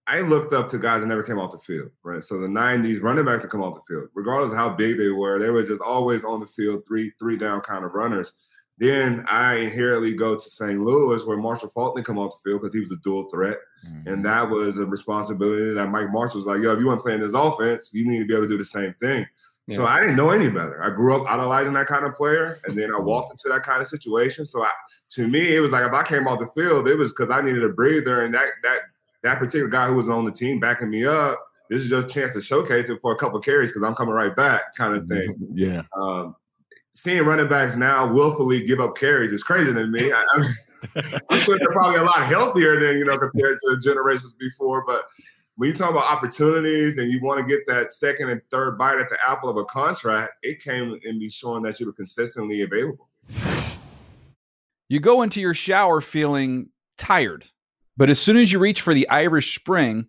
I 0.06 0.20
looked 0.20 0.54
up 0.54 0.68
to 0.70 0.78
guys 0.78 1.00
that 1.02 1.06
never 1.06 1.22
came 1.22 1.38
off 1.38 1.50
the 1.52 1.58
field, 1.58 1.90
right? 2.02 2.24
So 2.24 2.38
the 2.38 2.46
90s 2.48 3.02
running 3.02 3.26
backs 3.26 3.42
that 3.42 3.50
come 3.50 3.62
off 3.62 3.74
the 3.74 3.92
field, 3.94 4.08
regardless 4.14 4.52
of 4.52 4.56
how 4.56 4.70
big 4.70 4.96
they 4.96 5.08
were, 5.10 5.38
they 5.38 5.50
were 5.50 5.64
just 5.64 5.82
always 5.82 6.24
on 6.24 6.40
the 6.40 6.46
field, 6.46 6.84
three, 6.86 7.12
three 7.18 7.36
down 7.36 7.60
kind 7.60 7.84
of 7.84 7.92
runners. 7.92 8.32
Then 8.78 9.24
I 9.28 9.54
inherently 9.56 10.12
go 10.12 10.34
to 10.34 10.50
St. 10.50 10.78
Louis 10.78 11.24
where 11.24 11.38
Marshall 11.38 11.70
Faulkner 11.70 12.02
come 12.02 12.18
off 12.18 12.34
the 12.42 12.50
field 12.50 12.60
because 12.60 12.74
he 12.74 12.80
was 12.80 12.92
a 12.92 12.96
dual 12.96 13.28
threat. 13.30 13.56
Mm-hmm. 13.86 14.08
And 14.08 14.24
that 14.24 14.48
was 14.48 14.76
a 14.76 14.84
responsibility 14.84 15.72
that 15.72 15.88
Mike 15.88 16.12
Marshall 16.12 16.38
was 16.38 16.46
like, 16.46 16.60
yo, 16.60 16.72
if 16.72 16.80
you 16.80 16.86
want 16.86 16.98
to 16.98 17.02
play 17.02 17.14
in 17.14 17.20
this 17.20 17.32
offense, 17.34 17.90
you 17.94 18.06
need 18.06 18.18
to 18.18 18.26
be 18.26 18.34
able 18.34 18.44
to 18.44 18.48
do 18.48 18.58
the 18.58 18.64
same 18.64 18.92
thing. 18.94 19.26
So 19.70 19.84
I 19.84 20.00
didn't 20.00 20.14
know 20.14 20.30
any 20.30 20.48
better. 20.48 20.80
I 20.82 20.90
grew 20.90 21.16
up 21.16 21.28
idolizing 21.28 21.72
that 21.72 21.88
kind 21.88 22.04
of 22.04 22.14
player, 22.14 22.60
and 22.64 22.78
then 22.78 22.90
I 22.90 22.98
mm-hmm. 22.98 23.06
walked 23.06 23.32
into 23.32 23.48
that 23.48 23.64
kind 23.64 23.82
of 23.82 23.88
situation. 23.88 24.46
So 24.46 24.62
I, 24.62 24.70
to 25.10 25.26
me, 25.26 25.56
it 25.56 25.60
was 25.60 25.72
like 25.72 25.84
if 25.84 25.92
I 25.92 26.04
came 26.04 26.28
off 26.28 26.38
the 26.38 26.46
field, 26.54 26.86
it 26.86 26.94
was 26.94 27.10
because 27.12 27.30
I 27.30 27.40
needed 27.40 27.64
a 27.64 27.70
breather, 27.70 28.24
and 28.24 28.32
that 28.32 28.46
that 28.62 28.80
that 29.22 29.38
particular 29.38 29.68
guy 29.68 29.88
who 29.88 29.94
was 29.94 30.08
on 30.08 30.24
the 30.24 30.30
team 30.30 30.60
backing 30.60 30.90
me 30.90 31.04
up. 31.04 31.42
This 31.68 31.82
is 31.82 31.90
your 31.90 32.04
chance 32.04 32.32
to 32.34 32.40
showcase 32.40 32.88
it 32.88 33.00
for 33.02 33.12
a 33.12 33.16
couple 33.16 33.40
carries 33.40 33.70
because 33.70 33.82
I'm 33.82 33.96
coming 33.96 34.14
right 34.14 34.36
back, 34.36 34.76
kind 34.76 34.94
of 34.94 35.02
mm-hmm. 35.02 35.32
thing. 35.32 35.48
Yeah. 35.52 35.82
Um, 36.00 36.36
seeing 36.96 37.24
running 37.24 37.46
backs 37.46 37.76
now 37.76 38.10
willfully 38.10 38.64
give 38.64 38.80
up 38.80 38.96
carries 38.96 39.30
is 39.30 39.42
crazy 39.42 39.72
to 39.72 39.86
me. 39.86 40.10
I, 40.10 40.24
I'm, 40.34 40.44
I'm 41.30 41.40
sure 41.40 41.58
they're 41.58 41.68
probably 41.68 42.00
a 42.00 42.02
lot 42.02 42.24
healthier 42.24 42.80
than 42.80 42.98
you 42.98 43.04
know 43.04 43.18
compared 43.18 43.58
to 43.60 43.78
generations 43.82 44.32
before. 44.38 44.82
But 44.86 45.04
when 45.56 45.68
you 45.68 45.76
talk 45.76 45.90
about 45.90 46.10
opportunities 46.10 46.96
and 46.96 47.12
you 47.12 47.20
want 47.22 47.38
to 47.38 47.46
get 47.46 47.66
that 47.66 47.92
second 47.92 48.30
and 48.30 48.40
third 48.50 48.78
bite 48.78 48.98
at 48.98 49.10
the 49.10 49.18
apple 49.26 49.50
of 49.50 49.58
a 49.58 49.64
contract, 49.66 50.34
it 50.42 50.62
came 50.62 50.98
in 51.04 51.18
me 51.18 51.28
showing 51.28 51.62
that 51.64 51.78
you 51.78 51.86
were 51.86 51.92
consistently 51.92 52.62
available. 52.62 53.08
You 54.88 55.00
go 55.00 55.22
into 55.22 55.40
your 55.40 55.54
shower 55.54 56.00
feeling 56.00 56.70
tired, 56.96 57.44
but 57.96 58.08
as 58.08 58.20
soon 58.20 58.38
as 58.38 58.52
you 58.52 58.58
reach 58.58 58.80
for 58.80 58.94
the 58.94 59.08
Irish 59.10 59.58
Spring, 59.58 60.08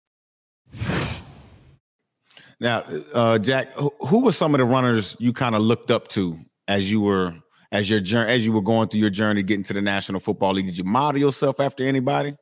Now, 2.61 2.83
uh, 3.13 3.39
Jack, 3.39 3.71
who, 3.73 3.91
who 4.01 4.23
were 4.23 4.31
some 4.31 4.53
of 4.53 4.59
the 4.59 4.65
runners 4.65 5.17
you 5.19 5.33
kind 5.33 5.55
of 5.55 5.61
looked 5.63 5.89
up 5.89 6.07
to 6.09 6.39
as 6.67 6.89
you 6.91 7.01
were 7.01 7.33
as 7.71 7.89
your 7.89 7.99
journey 7.99 8.31
as 8.31 8.45
you 8.45 8.53
were 8.53 8.61
going 8.61 8.87
through 8.87 8.99
your 8.99 9.09
journey 9.09 9.41
getting 9.41 9.63
to 9.63 9.73
the 9.73 9.81
National 9.81 10.19
Football 10.19 10.53
League? 10.53 10.67
Did 10.67 10.77
you 10.77 10.83
model 10.83 11.19
yourself 11.19 11.59
after 11.59 11.83
anybody? 11.83 12.35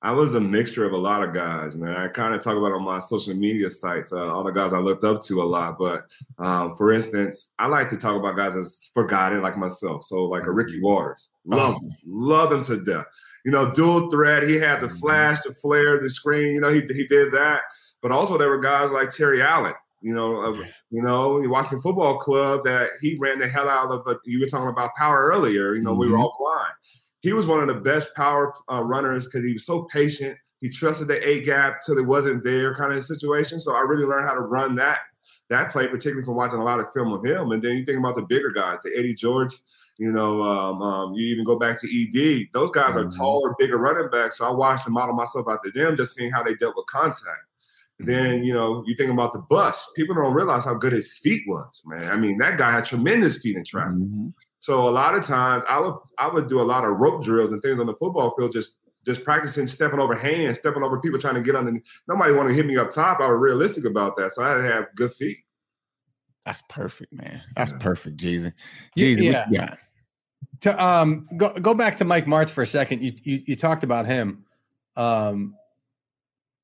I 0.00 0.12
was 0.12 0.34
a 0.34 0.40
mixture 0.40 0.84
of 0.84 0.92
a 0.92 0.96
lot 0.96 1.24
of 1.24 1.34
guys, 1.34 1.74
man. 1.74 1.96
I 1.96 2.06
kind 2.06 2.32
of 2.32 2.40
talk 2.40 2.56
about 2.56 2.70
on 2.70 2.84
my 2.84 3.00
social 3.00 3.34
media 3.34 3.68
sites, 3.68 4.12
uh, 4.12 4.28
all 4.28 4.44
the 4.44 4.52
guys 4.52 4.72
I 4.72 4.78
looked 4.78 5.02
up 5.02 5.20
to 5.24 5.42
a 5.42 5.44
lot. 5.44 5.76
But 5.76 6.04
um, 6.38 6.76
for 6.76 6.92
instance, 6.92 7.48
I 7.58 7.66
like 7.66 7.90
to 7.90 7.96
talk 7.96 8.14
about 8.14 8.36
guys 8.36 8.54
as 8.54 8.88
forgotten, 8.94 9.42
like 9.42 9.58
myself. 9.58 10.04
So, 10.04 10.26
like 10.26 10.44
a 10.46 10.52
Ricky 10.52 10.80
Watters, 10.80 11.30
love, 11.44 11.74
Oh. 11.74 11.78
him, 11.80 11.96
love 12.06 12.52
him 12.52 12.62
to 12.64 12.76
death. 12.84 13.06
You 13.44 13.50
know, 13.50 13.72
dual 13.72 14.08
threat. 14.10 14.44
He 14.44 14.54
had 14.56 14.80
the 14.80 14.86
Mhm. 14.86 15.00
flash, 15.00 15.40
the 15.40 15.54
flare, 15.54 15.98
the 16.00 16.08
screen. 16.08 16.54
You 16.54 16.60
know, 16.60 16.72
he 16.72 16.82
he 16.94 17.08
did 17.08 17.32
that. 17.32 17.62
But 18.02 18.12
also, 18.12 18.38
there 18.38 18.48
were 18.48 18.60
guys 18.60 18.90
like 18.90 19.10
Terry 19.10 19.42
Allen. 19.42 19.74
You 20.00 20.14
know, 20.14 20.36
of, 20.36 20.58
you 20.90 21.02
know, 21.02 21.40
the 21.42 21.80
football 21.82 22.18
club 22.18 22.62
that 22.64 22.90
he 23.00 23.16
ran 23.18 23.40
the 23.40 23.48
hell 23.48 23.68
out 23.68 23.90
of. 23.90 24.06
Uh, 24.06 24.14
you 24.24 24.38
were 24.38 24.46
talking 24.46 24.68
about 24.68 24.94
power 24.96 25.26
earlier. 25.26 25.74
You 25.74 25.82
know, 25.82 25.92
we 25.94 26.06
were 26.08 26.16
Mhm. 26.16 26.30
offline 26.30 26.70
he 27.20 27.32
was 27.32 27.46
one 27.46 27.60
of 27.60 27.66
the 27.68 27.80
best 27.80 28.14
power 28.14 28.52
uh, 28.70 28.82
runners 28.82 29.24
because 29.26 29.44
he 29.44 29.52
was 29.52 29.66
so 29.66 29.82
patient. 29.84 30.36
He 30.60 30.68
trusted 30.68 31.08
the 31.08 31.26
A 31.26 31.40
gap 31.42 31.82
till 31.84 31.98
it 31.98 32.06
wasn't 32.06 32.44
there, 32.44 32.74
kind 32.74 32.92
of 32.92 33.04
situation. 33.04 33.60
So 33.60 33.74
I 33.74 33.80
really 33.82 34.04
learned 34.04 34.26
how 34.28 34.34
to 34.34 34.40
run 34.40 34.74
that 34.76 35.00
that 35.50 35.70
play, 35.70 35.86
particularly 35.86 36.24
from 36.24 36.36
watching 36.36 36.58
a 36.58 36.64
lot 36.64 36.78
of 36.78 36.92
film 36.92 37.10
of 37.10 37.24
him. 37.24 37.52
And 37.52 37.62
then 37.62 37.76
you 37.76 37.84
think 37.86 37.98
about 37.98 38.16
the 38.16 38.22
bigger 38.22 38.50
guys, 38.50 38.80
the 38.84 38.94
Eddie 38.96 39.14
George. 39.14 39.56
You 39.96 40.12
know, 40.12 40.42
um, 40.42 40.82
um, 40.82 41.14
you 41.14 41.26
even 41.26 41.44
go 41.44 41.58
back 41.58 41.80
to 41.80 41.88
ED. 41.88 42.50
Those 42.52 42.70
guys 42.70 42.94
are 42.94 43.04
Mhm. 43.04 43.16
taller, 43.16 43.54
bigger 43.58 43.78
running 43.78 44.10
backs. 44.10 44.38
So 44.38 44.44
I 44.44 44.50
watched 44.50 44.84
and 44.86 44.94
model 44.94 45.16
myself 45.16 45.48
after 45.48 45.70
them, 45.72 45.96
just 45.96 46.14
seeing 46.14 46.30
how 46.30 46.42
they 46.44 46.54
dealt 46.54 46.76
with 46.76 46.86
contact. 46.86 47.47
Then 48.00 48.44
you 48.44 48.52
know, 48.52 48.84
you 48.86 48.94
think 48.94 49.10
about 49.10 49.32
the 49.32 49.40
bus. 49.50 49.84
People 49.96 50.14
don't 50.14 50.32
realize 50.32 50.64
how 50.64 50.74
good 50.74 50.92
his 50.92 51.12
feet 51.14 51.42
was, 51.48 51.82
man. 51.84 52.10
I 52.12 52.16
mean, 52.16 52.38
that 52.38 52.56
guy 52.56 52.70
had 52.70 52.84
tremendous 52.84 53.38
feet 53.38 53.56
in 53.56 53.64
traffic. 53.64 53.94
Mhm. 53.94 54.32
So 54.60 54.88
a 54.88 54.90
lot 54.90 55.14
of 55.14 55.24
times 55.24 55.64
I 55.68 55.80
would 55.80 55.94
I 56.18 56.28
would 56.28 56.48
do 56.48 56.60
a 56.60 56.62
lot 56.62 56.84
of 56.84 56.96
rope 56.98 57.24
drills 57.24 57.52
and 57.52 57.60
things 57.62 57.80
on 57.80 57.86
the 57.86 57.94
football 57.94 58.34
field, 58.36 58.52
just 58.52 58.76
just 59.04 59.24
practicing 59.24 59.66
stepping 59.66 59.98
over 60.00 60.14
hands, 60.14 60.58
stepping 60.58 60.82
over 60.82 61.00
people 61.00 61.18
trying 61.18 61.34
to 61.34 61.40
get 61.40 61.56
on. 61.56 61.82
Nobody 62.06 62.32
want 62.32 62.48
to 62.48 62.54
hit 62.54 62.66
me 62.66 62.76
up 62.76 62.90
top. 62.90 63.20
I 63.20 63.26
was 63.28 63.38
realistic 63.40 63.84
about 63.84 64.16
that, 64.16 64.34
so 64.34 64.42
I 64.42 64.50
had 64.50 64.56
to 64.58 64.62
have 64.72 64.84
good 64.94 65.12
feet. 65.14 65.38
That's 66.44 66.62
perfect, 66.68 67.12
man. 67.12 67.42
That's 67.56 67.72
Yeah. 67.72 67.78
perfect, 67.78 68.16
Jeezy. 68.16 68.52
Y- 68.96 69.02
yeah. 69.18 69.46
yeah. 69.50 69.74
To 70.60 70.84
um 70.84 71.26
go 71.36 71.52
go 71.58 71.74
back 71.74 71.98
to 71.98 72.04
Mike 72.04 72.26
Martz 72.26 72.50
for 72.50 72.62
a 72.62 72.66
second. 72.66 73.02
You 73.02 73.12
you, 73.22 73.42
you 73.46 73.56
talked 73.56 73.82
about 73.84 74.06
him. 74.06 74.44
Um, 74.96 75.54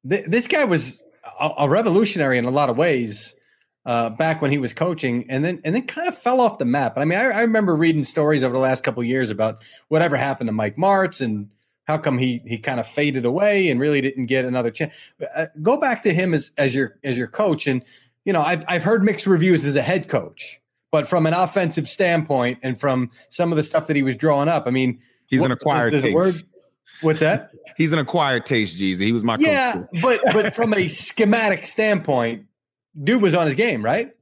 th- 0.09 0.27
this 0.27 0.47
guy 0.47 0.65
was 0.65 1.01
a, 1.41 1.51
a 1.61 1.69
revolutionary 1.69 2.39
in 2.39 2.45
a 2.45 2.51
lot 2.51 2.71
of 2.71 2.77
ways. 2.77 3.35
Uh, 3.87 4.09
back 4.09 4.41
when 4.41 4.51
he 4.51 4.57
was 4.57 4.73
coaching, 4.73 5.27
and 5.29 5.45
then 5.45 5.61
and 5.63 5.75
then 5.75 5.87
kind 5.87 6.09
of 6.09 6.17
fell 6.17 6.41
off 6.41 6.57
the 6.57 6.65
map. 6.65 6.95
I 6.97 7.05
mean, 7.05 7.19
I, 7.19 7.25
I 7.25 7.41
remember 7.43 7.77
reading 7.77 8.03
stories 8.03 8.43
over 8.43 8.55
the 8.55 8.59
last 8.59 8.83
couple 8.83 9.03
of 9.03 9.07
years 9.07 9.29
about 9.29 9.59
whatever 9.89 10.17
happened 10.17 10.49
to 10.49 10.55
Mike 10.55 10.77
Martz 10.77 11.21
and 11.21 11.51
how 11.87 11.99
come 11.99 12.17
he 12.17 12.41
he 12.47 12.57
kind 12.57 12.81
of 12.81 12.87
faded 12.87 13.27
away 13.27 13.69
and 13.69 13.79
really 13.79 14.01
didn't 14.01 14.25
get 14.25 14.47
another 14.47 14.71
chance. 14.71 14.95
Uh, 15.37 15.47
go 15.61 15.77
back 15.77 16.03
to 16.05 16.15
him 16.15 16.33
as 16.33 16.51
as 16.57 16.75
your 16.75 16.99
as 17.05 17.19
your 17.19 17.27
coach, 17.27 17.67
and 17.67 17.85
you 18.25 18.33
know 18.33 18.41
I've 18.41 18.65
I've 18.69 18.83
heard 18.83 19.05
mixed 19.05 19.27
reviews 19.27 19.67
as 19.67 19.77
a 19.77 19.83
head 19.83 20.09
coach, 20.09 20.63
but 20.91 21.07
from 21.07 21.27
an 21.27 21.35
offensive 21.35 21.87
standpoint 21.87 22.61
and 22.63 22.81
from 22.81 23.11
some 23.29 23.53
of 23.53 23.57
the 23.57 23.63
stuff 23.63 23.87
that 23.89 23.97
he 23.97 24.03
was 24.03 24.17
drawing 24.17 24.49
up, 24.49 24.67
I 24.67 24.71
mean, 24.71 24.99
He's 25.27 25.43
what- 25.43 25.51
an 25.51 25.53
acquired 25.53 25.91
does, 25.91 26.03
does 26.05 26.11
the 26.11 26.19
taste. 26.33 26.47
Word 27.03 27.07
What's 27.07 27.21
that? 27.21 27.51
He's 27.77 27.93
an 27.93 27.99
acquired 27.99 28.47
taste, 28.47 28.77
Jeezy. 28.77 29.01
He 29.01 29.13
was 29.13 29.25
my 29.25 29.37
yeah, 29.39 29.73
coach. 29.73 29.87
but 30.03 30.21
but 30.33 30.55
from 30.55 30.75
a 30.75 30.89
schematic 30.89 31.67
standpoint, 31.67 32.47
dude 33.03 33.23
was 33.23 33.35
on 33.35 33.47
his 33.47 33.55
game, 33.55 33.83
right? 33.83 34.13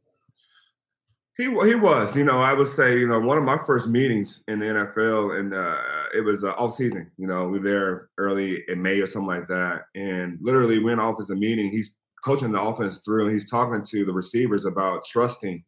He 1.39 1.45
he 1.45 1.75
was, 1.75 2.15
you 2.15 2.25
know, 2.25 2.41
I 2.41 2.53
would 2.53 2.69
say, 2.69 2.99
you 2.99 3.09
know, 3.09 3.19
one 3.19 3.39
of 3.39 3.45
my 3.45 3.59
first 3.67 3.89
meetings 3.89 4.43
in 4.49 4.59
the 4.59 4.67
NFL, 4.67 5.39
and 5.39 5.55
uh, 5.55 5.77
it 6.15 6.21
was 6.21 6.45
uh, 6.45 6.53
off 6.53 6.75
season. 6.77 7.11
You 7.17 7.27
know, 7.27 7.49
we 7.49 7.59
were 7.59 7.65
there 7.65 8.09
early 8.19 8.63
in 8.69 8.83
May 8.83 9.01
or 9.01 9.07
something 9.07 9.29
like 9.29 9.49
that, 9.49 9.83
and 9.95 10.39
literally 10.41 10.79
went 10.79 11.01
off 11.01 11.17
as 11.21 11.31
a 11.31 11.35
meeting. 11.35 11.71
He's 11.71 11.95
coaching 12.23 12.53
the 12.53 12.61
offense 12.61 12.99
through, 12.99 13.25
and 13.25 13.33
he's 13.33 13.51
talking 13.51 13.83
to 13.83 14.05
the 14.05 14.13
receivers 14.13 14.67
about 14.67 15.05
trusting 15.07 15.65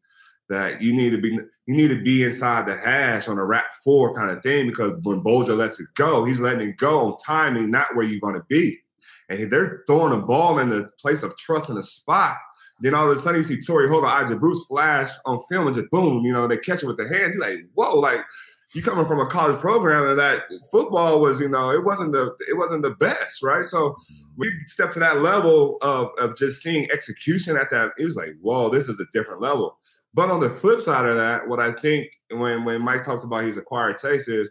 that 0.49 0.83
you 0.83 0.93
need 0.93 1.11
to 1.11 1.19
be 1.19 1.31
you 1.31 1.75
need 1.75 1.89
to 1.89 2.03
be 2.03 2.25
inside 2.25 2.67
the 2.67 2.77
hash 2.77 3.29
on 3.29 3.39
a 3.39 3.45
wrap 3.45 3.67
four 3.83 4.15
kind 4.15 4.31
of 4.31 4.43
thing 4.43 4.67
because 4.67 4.93
when 5.03 5.21
Bulger 5.21 5.55
lets 5.55 5.81
it 5.81 5.87
go, 5.95 6.25
he's 6.25 6.41
letting 6.41 6.69
it 6.69 6.77
go 6.77 7.01
on 7.01 7.17
timing, 7.19 7.71
not 7.71 7.95
where 7.95 8.05
you're 8.05 8.21
going 8.21 8.35
to 8.35 8.45
be. 8.49 8.79
And 9.31 9.51
they're 9.51 9.83
throwing 9.87 10.13
a 10.13 10.21
ball 10.21 10.59
in 10.59 10.69
the 10.69 10.91
place 11.01 11.23
of 11.23 11.37
trust 11.37 11.71
in 11.71 11.79
a 11.79 11.83
spot. 11.83 12.37
Then 12.81 12.95
all 12.95 13.11
of 13.11 13.17
a 13.17 13.21
sudden 13.21 13.41
you 13.41 13.43
see 13.43 13.61
Torry 13.61 13.89
Holt 13.89 14.05
or 14.05 14.09
Isaac 14.09 14.39
Bruce 14.39 14.65
flash 14.67 15.11
on 15.25 15.41
film 15.51 15.67
and 15.67 15.75
just 15.75 15.91
boom, 15.91 16.25
you 16.25 16.33
know, 16.33 16.47
they 16.47 16.59
catch 16.59 16.83
it 16.83 16.87
with 16.87 16.99
the 16.99 17.09
hand. 17.09 17.33
He's 17.33 17.41
like, 17.41 17.61
whoa, 17.75 17.99
like 17.99 18.21
you 18.75 18.83
coming 18.83 19.07
from 19.07 19.21
a 19.21 19.27
college 19.27 19.61
program 19.61 20.09
and 20.09 20.19
that 20.19 20.43
football 20.71 21.21
was, 21.21 21.41
you 21.41 21.49
know, 21.49 21.71
it 21.71 21.83
wasn't 21.83 22.13
the 22.13 22.37
it 22.49 22.57
wasn't 22.57 22.83
the 22.83 22.91
best, 22.91 23.43
right? 23.43 23.65
So 23.65 23.97
we 24.37 24.53
stepped 24.67 24.93
to 24.95 24.99
that 24.99 25.23
level 25.23 25.79
of, 25.81 26.11
of 26.19 26.37
just 26.37 26.63
seeing 26.63 26.91
execution 26.91 27.57
at 27.57 27.71
that. 27.71 27.93
It 27.99 28.05
was 28.05 28.17
like, 28.17 28.35
whoa, 28.43 28.69
this 28.69 28.89
is 28.89 28.99
a 29.01 29.07
different 29.15 29.41
level. 29.41 29.79
But 30.15 30.31
on 30.31 30.41
the 30.41 30.51
flip 30.51 30.81
side 30.81 31.07
of 31.07 31.17
that, 31.17 31.47
what 31.47 31.59
I 31.59 31.73
think 31.73 32.09
when 32.31 32.65
when 32.65 32.81
Mike 32.81 33.05
talks 33.05 33.25
about 33.25 33.45
his 33.45 33.57
acquired 33.57 33.99
taste 33.99 34.29
is 34.29 34.51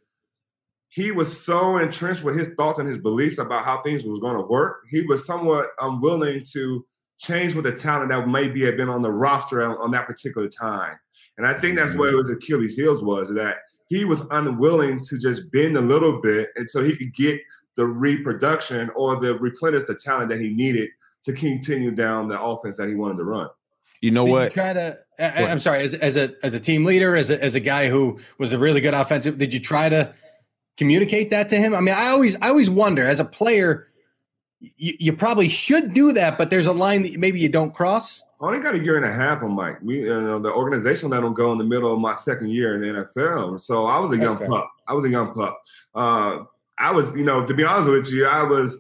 he 0.89 1.12
was 1.12 1.43
so 1.43 1.77
entrenched 1.77 2.24
with 2.24 2.38
his 2.38 2.50
thoughts 2.58 2.79
and 2.79 2.88
his 2.88 3.00
beliefs 3.00 3.39
about 3.39 3.65
how 3.65 3.82
things 3.82 4.03
was 4.03 4.20
going 4.20 4.36
to 4.36 4.43
work. 4.43 4.82
He 4.89 5.01
was 5.01 5.25
somewhat 5.25 5.70
unwilling 5.82 6.43
to 6.51 6.86
change 7.17 7.55
with 7.55 7.63
the 7.63 7.72
talent 7.72 8.10
that 8.10 8.27
maybe 8.27 8.63
had 8.63 8.77
been 8.77 8.89
on 8.89 9.01
the 9.01 9.12
roster 9.12 9.63
on, 9.63 9.77
on 9.77 9.89
that 9.91 10.05
particular 10.05 10.48
time. 10.50 10.98
And 11.38 11.48
I 11.48 11.60
think 11.60 11.77
that's 11.77 11.96
what 11.96 12.10
it 12.10 12.15
was 12.15 12.29
Achilles' 12.29 12.75
heels 12.75 13.01
was 13.01 13.34
that 13.34 13.58
he 13.88 14.05
was 14.05 14.22
unwilling 14.32 15.03
to 15.05 15.17
just 15.17 15.51
bend 15.51 15.77
a 15.77 15.82
little 15.82 16.22
bit 16.22 16.50
and 16.58 16.70
so 16.70 16.84
he 16.84 16.96
could 16.96 17.13
get 17.15 17.41
the 17.75 17.86
reproduction 17.86 18.91
or 18.96 19.15
the 19.15 19.38
replenish 19.39 19.84
the 19.86 19.96
talent 19.96 20.29
that 20.29 20.41
he 20.41 20.50
needed 20.50 20.89
to 21.24 21.34
continue 21.34 21.91
down 21.91 22.27
the 22.27 22.39
offense 22.39 22.77
that 22.77 22.89
he 22.89 22.96
wanted 22.96 23.17
to 23.17 23.24
run. 23.24 23.48
You 24.03 24.12
know 24.12 24.25
Did 24.25 24.31
what? 24.33 24.43
You 24.43 24.50
try 24.50 24.74
to. 24.74 25.00
I, 25.17 25.45
I'm 25.45 25.60
sorry. 25.60 25.81
As, 25.81 25.93
as 25.93 26.17
a 26.17 26.33
as 26.43 26.53
a 26.53 26.60
team 26.60 26.83
leader, 26.83 27.15
as 27.15 27.29
a, 27.29 27.41
as 27.41 27.55
a 27.55 27.62
guy 27.62 27.88
who 27.88 28.19
was 28.38 28.51
a 28.51 28.57
really 28.57 28.81
good 28.81 28.93
offensive, 28.93 29.38
did 29.38 29.53
you 29.53 29.62
try 29.62 29.88
to 29.88 30.13
communicate 30.75 31.29
that 31.29 31.48
to 31.50 31.57
him? 31.57 31.74
I 31.74 31.79
mean, 31.79 31.95
I 31.95 32.07
always 32.07 32.36
I 32.41 32.50
always 32.50 32.69
wonder 32.69 33.07
as 33.07 33.22
a 33.22 33.25
player, 33.25 33.88
you, 34.60 34.93
you 35.00 35.13
probably 35.13 35.48
should 35.48 35.93
do 35.93 36.12
that, 36.12 36.38
but 36.38 36.50
there's 36.50 36.65
a 36.65 36.74
line 36.74 37.03
that 37.03 37.17
maybe 37.17 37.39
you 37.39 37.48
don't 37.48 37.74
cross. 37.74 38.22
I 38.41 38.48
only 38.48 38.60
got 38.60 38.75
a 38.75 38.79
year 38.79 38.98
and 38.98 39.05
a 39.05 39.13
half 39.13 39.41
on 39.41 39.53
Mike. 39.53 39.77
We, 39.81 40.00
you 40.01 40.10
know, 40.10 40.38
the 40.38 40.51
organization 40.51 41.10
that 41.12 41.22
let 41.22 41.25
him 41.25 41.33
go 41.33 41.53
in 41.53 41.57
the 41.57 41.63
middle 41.63 41.93
of 41.93 42.00
my 42.01 42.13
second 42.13 42.50
year 42.50 42.75
in 42.75 42.81
the 42.81 43.05
NFL. 43.05 43.62
So 43.62 43.86
I 43.86 44.00
was 44.00 44.12
a 44.12 44.17
That's 44.17 44.24
young 44.24 44.38
fair. 44.38 44.50
pup. 44.50 44.69
I 44.86 44.93
was 44.95 45.05
a 45.05 45.10
young 45.10 45.33
pup. 45.33 45.62
Uh, 45.95 46.39
I 46.77 46.91
was, 46.91 47.15
you 47.15 47.24
know, 47.24 47.45
to 47.45 47.53
be 47.53 47.63
honest 47.63 47.89
with 47.89 48.12
you, 48.12 48.25
I 48.25 48.43
was, 48.43 48.79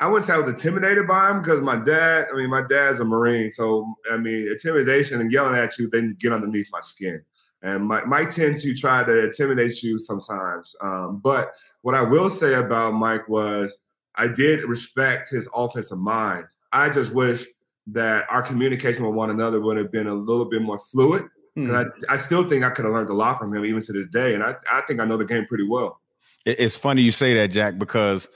I 0.00 0.08
wouldn't 0.08 0.26
say 0.26 0.32
I 0.32 0.38
was 0.38 0.48
intimidated 0.48 1.06
by 1.06 1.30
him 1.30 1.40
because 1.40 1.62
my 1.62 1.76
dad, 1.76 2.26
I 2.32 2.36
mean, 2.36 2.50
my 2.50 2.62
dad's 2.68 3.00
a 3.00 3.04
Marine. 3.04 3.52
So, 3.52 3.94
I 4.10 4.16
mean, 4.16 4.48
intimidation 4.48 5.20
and 5.20 5.30
yelling 5.30 5.56
at 5.56 5.78
you 5.78 5.88
didn't 5.88 6.18
get 6.18 6.32
underneath 6.32 6.68
my 6.72 6.80
skin. 6.80 7.22
And 7.62 7.86
Mike 7.86 8.06
might 8.06 8.30
tend 8.30 8.58
to 8.58 8.74
try 8.74 9.04
to 9.04 9.26
intimidate 9.26 9.82
you 9.82 9.98
sometimes. 9.98 10.74
Um, 10.82 11.20
but 11.22 11.52
what 11.82 11.94
I 11.94 12.02
will 12.02 12.28
say 12.28 12.54
about 12.54 12.94
Mike 12.94 13.28
was 13.28 13.78
I 14.16 14.28
did 14.28 14.64
respect 14.64 15.30
his 15.30 15.48
offensive 15.54 15.98
mind. 15.98 16.46
I 16.72 16.90
just 16.90 17.14
wish 17.14 17.46
that 17.88 18.26
our 18.30 18.42
communication 18.42 19.04
with 19.04 19.14
one 19.14 19.30
another 19.30 19.60
would 19.60 19.76
have 19.76 19.92
been 19.92 20.08
a 20.08 20.14
little 20.14 20.44
bit 20.46 20.62
more 20.62 20.78
fluid. 20.78 21.24
Hmm. 21.54 21.66
'Cause 21.68 21.86
I, 22.08 22.14
I 22.14 22.16
still 22.16 22.48
think 22.48 22.64
I 22.64 22.70
could 22.70 22.84
have 22.84 22.92
learned 22.94 23.10
a 23.10 23.14
lot 23.14 23.38
from 23.38 23.54
him 23.54 23.64
even 23.64 23.80
to 23.82 23.92
this 23.92 24.06
day. 24.06 24.34
And 24.34 24.42
I, 24.42 24.56
I 24.70 24.82
think 24.82 25.00
I 25.00 25.04
know 25.04 25.16
the 25.16 25.24
game 25.24 25.46
pretty 25.46 25.66
well. 25.68 26.00
It's 26.44 26.76
funny 26.76 27.00
you 27.02 27.12
say 27.12 27.32
that, 27.34 27.46
Jack, 27.52 27.78
because 27.78 28.28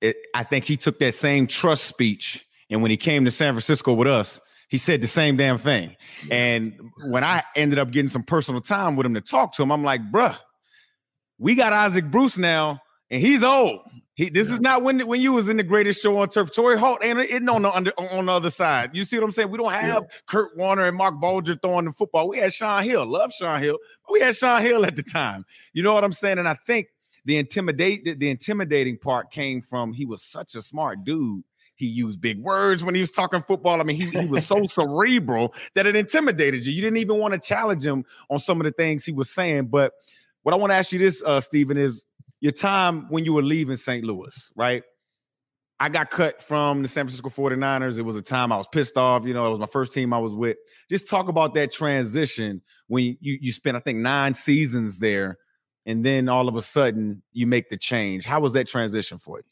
it, 0.00 0.16
I 0.34 0.44
think 0.44 0.64
he 0.64 0.76
took 0.76 0.98
that 1.00 1.14
same 1.14 1.46
trust 1.46 1.84
speech, 1.84 2.46
and 2.70 2.82
when 2.82 2.90
he 2.90 2.96
came 2.96 3.24
to 3.24 3.30
San 3.30 3.52
Francisco 3.54 3.92
with 3.92 4.08
us, 4.08 4.40
he 4.68 4.76
said 4.76 5.00
the 5.00 5.06
same 5.06 5.36
damn 5.36 5.58
thing. 5.58 5.96
And 6.30 6.78
when 7.06 7.24
I 7.24 7.42
ended 7.56 7.78
up 7.78 7.90
getting 7.90 8.10
some 8.10 8.22
personal 8.22 8.60
time 8.60 8.96
with 8.96 9.06
him 9.06 9.14
to 9.14 9.20
talk 9.20 9.54
to 9.54 9.62
him, 9.62 9.72
I'm 9.72 9.82
like, 9.82 10.02
bruh, 10.12 10.36
we 11.38 11.54
got 11.54 11.72
Isaac 11.72 12.10
Bruce 12.10 12.36
now, 12.36 12.80
and 13.10 13.20
he's 13.20 13.42
old. 13.42 13.80
He, 14.14 14.30
this 14.30 14.50
is 14.50 14.60
not 14.60 14.82
when 14.82 15.06
when 15.06 15.20
you 15.20 15.32
was 15.32 15.48
in 15.48 15.58
the 15.58 15.62
greatest 15.62 16.02
show 16.02 16.18
on 16.18 16.28
turf. 16.28 16.52
Torry 16.52 16.76
Holt 16.76 17.04
ain't 17.04 17.20
it 17.20 17.48
on 17.48 17.62
the 17.62 17.70
under, 17.72 17.92
on 17.96 18.26
the 18.26 18.32
other 18.32 18.50
side. 18.50 18.90
You 18.92 19.04
see 19.04 19.16
what 19.16 19.24
I'm 19.24 19.30
saying? 19.30 19.48
We 19.48 19.58
don't 19.58 19.72
have 19.72 20.06
Kurt 20.26 20.56
Warner 20.56 20.86
and 20.86 20.96
Marc 20.96 21.20
Bulger 21.20 21.54
throwing 21.54 21.84
the 21.84 21.92
football. 21.92 22.28
We 22.28 22.38
had 22.38 22.52
Shaun 22.52 22.82
Hill. 22.82 23.06
Love 23.06 23.32
Shaun 23.32 23.62
Hill. 23.62 23.78
We 24.10 24.18
had 24.20 24.36
Shaun 24.36 24.60
Hill 24.60 24.84
at 24.84 24.96
the 24.96 25.04
time. 25.04 25.46
You 25.72 25.84
know 25.84 25.94
what 25.94 26.02
I'm 26.02 26.12
saying? 26.12 26.38
And 26.38 26.48
I 26.48 26.56
think 26.66 26.88
the 27.28 27.36
intimidate 27.36 28.06
the, 28.06 28.14
the 28.14 28.30
intimidating 28.30 28.96
part 28.96 29.30
came 29.30 29.60
from 29.60 29.92
he 29.92 30.06
was 30.06 30.22
such 30.22 30.54
a 30.54 30.62
smart 30.62 31.04
dude. 31.04 31.44
He 31.74 31.86
used 31.86 32.22
big 32.22 32.40
words 32.40 32.82
when 32.82 32.94
he 32.94 33.02
was 33.02 33.10
talking 33.10 33.42
football. 33.42 33.80
I 33.80 33.84
mean, 33.84 33.96
he, 33.96 34.06
he 34.06 34.24
was 34.24 34.46
so 34.46 34.64
cerebral 34.66 35.54
that 35.74 35.86
it 35.86 35.94
intimidated 35.94 36.64
you. 36.64 36.72
You 36.72 36.80
didn't 36.80 36.96
even 36.96 37.18
want 37.18 37.34
to 37.34 37.38
challenge 37.38 37.86
him 37.86 38.06
on 38.30 38.38
some 38.38 38.58
of 38.60 38.64
the 38.64 38.72
things 38.72 39.04
he 39.04 39.12
was 39.12 39.28
saying. 39.28 39.66
But 39.66 39.92
what 40.42 40.54
I 40.54 40.56
want 40.56 40.72
to 40.72 40.76
ask 40.76 40.90
you 40.90 40.98
this, 40.98 41.22
uh, 41.22 41.40
Steven, 41.42 41.76
is 41.76 42.06
your 42.40 42.50
time 42.50 43.06
when 43.10 43.26
you 43.26 43.34
were 43.34 43.42
leaving 43.42 43.76
St. 43.76 44.04
Louis, 44.04 44.50
right? 44.56 44.82
I 45.78 45.90
got 45.90 46.10
cut 46.10 46.40
from 46.40 46.80
the 46.80 46.88
San 46.88 47.04
Francisco 47.04 47.28
49ers. 47.28 47.98
It 47.98 48.02
was 48.02 48.16
a 48.16 48.22
time 48.22 48.52
I 48.52 48.56
was 48.56 48.66
pissed 48.72 48.96
off. 48.96 49.26
You 49.26 49.34
know, 49.34 49.46
it 49.46 49.50
was 49.50 49.60
my 49.60 49.66
first 49.66 49.92
team 49.92 50.14
I 50.14 50.18
was 50.18 50.32
with. 50.32 50.56
Just 50.88 51.10
talk 51.10 51.28
about 51.28 51.52
that 51.54 51.72
transition 51.72 52.62
when 52.86 53.18
you 53.20 53.38
you 53.38 53.52
spent, 53.52 53.76
I 53.76 53.80
think, 53.80 53.98
nine 53.98 54.32
seasons 54.32 54.98
there, 54.98 55.38
and 55.88 56.04
then 56.04 56.28
all 56.28 56.48
of 56.48 56.54
a 56.54 56.62
sudden 56.62 57.22
you 57.32 57.46
make 57.46 57.70
the 57.70 57.76
change. 57.76 58.26
How 58.26 58.40
was 58.40 58.52
that 58.52 58.68
transition 58.68 59.18
for 59.18 59.38
you? 59.38 59.44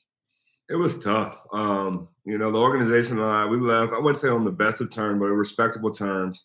It 0.68 0.77
was 0.77 1.03
tough. 1.03 1.40
Um, 1.53 2.09
you 2.25 2.37
know, 2.38 2.51
the 2.51 2.59
organization 2.59 3.18
and 3.18 3.27
I, 3.27 3.46
we 3.46 3.57
left, 3.57 3.94
I 3.94 3.99
wouldn't 3.99 4.20
say 4.20 4.29
on 4.29 4.44
the 4.44 4.51
best 4.51 4.81
of 4.81 4.90
terms, 4.90 5.18
but 5.18 5.29
respectable 5.29 5.90
terms. 5.90 6.44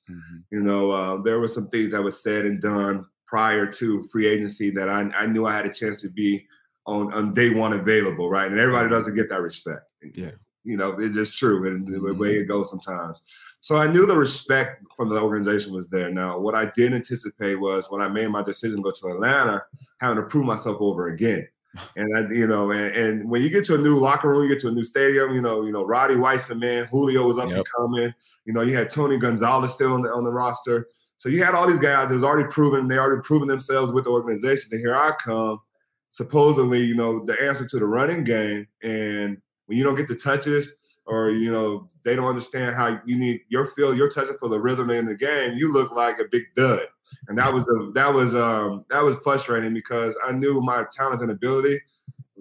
You 0.49 0.61
know, 0.61 0.91
uh, 0.91 1.21
there 1.21 1.39
were 1.39 1.47
some 1.47 1.67
things 1.69 1.91
that 1.91 2.01
was 2.01 2.23
said 2.23 2.45
and 2.45 2.61
done 2.61 3.05
prior 3.27 3.65
to 3.65 4.03
free 4.03 4.27
agency 4.27 4.69
that 4.71 4.87
I, 4.87 5.01
I 5.15 5.25
knew 5.25 5.45
I 5.45 5.55
had 5.55 5.65
a 5.65 5.73
chance 5.73 6.01
to 6.01 6.09
be 6.09 6.45
on, 6.85 7.11
on 7.13 7.33
day 7.33 7.49
one 7.49 7.73
available, 7.73 8.29
right? 8.29 8.49
And 8.49 8.59
everybody 8.59 8.89
doesn't 8.89 9.15
get 9.15 9.29
that 9.29 9.41
respect. 9.41 9.81
Yeah. 10.15 10.31
You 10.63 10.77
know, 10.77 10.91
it's 10.99 11.15
just 11.15 11.37
true 11.37 11.67
and 11.67 11.87
the 11.87 12.13
way 12.13 12.35
it 12.35 12.45
goes 12.45 12.69
sometimes. 12.69 13.21
So 13.61 13.77
I 13.77 13.85
knew 13.85 14.07
the 14.07 14.17
respect 14.17 14.83
from 14.97 15.09
the 15.09 15.21
organization 15.21 15.71
was 15.71 15.87
there. 15.87 16.09
Now, 16.09 16.39
what 16.39 16.55
I 16.55 16.71
did 16.75 16.93
anticipate 16.93 17.55
was 17.55 17.85
when 17.89 18.01
I 18.01 18.07
made 18.07 18.27
my 18.29 18.41
decision 18.41 18.77
to 18.77 18.83
go 18.83 18.91
to 18.91 19.07
Atlanta, 19.15 19.63
having 19.99 20.17
to 20.17 20.23
prove 20.23 20.45
myself 20.45 20.77
over 20.81 21.07
again. 21.07 21.47
And 21.95 22.17
I, 22.17 22.29
you 22.33 22.47
know, 22.47 22.71
and, 22.71 22.93
and 22.93 23.29
when 23.29 23.41
you 23.41 23.49
get 23.49 23.63
to 23.67 23.75
a 23.75 23.77
new 23.77 23.95
locker 23.95 24.27
room, 24.27 24.43
you 24.43 24.49
get 24.49 24.59
to 24.63 24.67
a 24.67 24.71
new 24.71 24.83
stadium, 24.83 25.33
you 25.33 25.39
know, 25.39 25.63
you 25.63 25.71
know, 25.71 25.85
Roddy 25.85 26.17
White's 26.17 26.45
the 26.45 26.55
man, 26.55 26.83
Julio 26.87 27.25
was 27.25 27.37
up 27.37 27.49
and 27.49 27.65
coming. 27.77 28.13
You 28.43 28.51
know, 28.51 28.59
you 28.59 28.75
had 28.75 28.89
Tony 28.89 29.17
Gonzalez 29.17 29.73
still 29.73 29.93
on 29.93 30.01
the 30.01 30.09
on 30.09 30.25
the 30.25 30.31
roster. 30.31 30.87
So 31.15 31.29
you 31.29 31.41
had 31.41 31.55
all 31.55 31.67
these 31.67 31.79
guys 31.79 32.09
that 32.09 32.13
was 32.13 32.25
already 32.25 32.49
proven, 32.49 32.89
they 32.89 32.97
already 32.97 33.21
proven 33.21 33.47
themselves 33.47 33.93
with 33.93 34.03
the 34.03 34.09
organization. 34.09 34.69
And 34.73 34.81
here 34.81 34.97
I 34.97 35.13
come, 35.23 35.61
supposedly, 36.09 36.83
you 36.83 36.95
know, 36.95 37.23
the 37.23 37.41
answer 37.41 37.65
to 37.65 37.79
the 37.79 37.85
running 37.85 38.25
game. 38.25 38.67
And 38.83 39.37
when 39.67 39.77
you 39.77 39.85
don't 39.85 39.95
get 39.95 40.09
the 40.09 40.15
touches, 40.15 40.73
or 41.05 41.29
you 41.29 41.51
know, 41.51 41.89
they 42.03 42.15
don't 42.15 42.27
understand 42.27 42.75
how 42.75 42.99
you 43.05 43.17
need 43.17 43.41
your 43.49 43.67
feel, 43.67 43.95
your 43.95 44.09
touching 44.09 44.37
for 44.39 44.49
the 44.49 44.59
rhythm 44.59 44.89
in 44.89 45.05
the 45.05 45.15
game, 45.15 45.57
you 45.57 45.71
look 45.71 45.91
like 45.91 46.19
a 46.19 46.25
big 46.31 46.43
dud. 46.55 46.87
And 47.27 47.37
that 47.37 47.53
was 47.53 47.63
a 47.69 47.91
that 47.93 48.13
was 48.13 48.33
um 48.35 48.85
that 48.89 49.03
was 49.03 49.17
frustrating 49.23 49.73
because 49.73 50.15
I 50.27 50.31
knew 50.31 50.61
my 50.61 50.85
talent 50.91 51.21
and 51.21 51.31
ability 51.31 51.79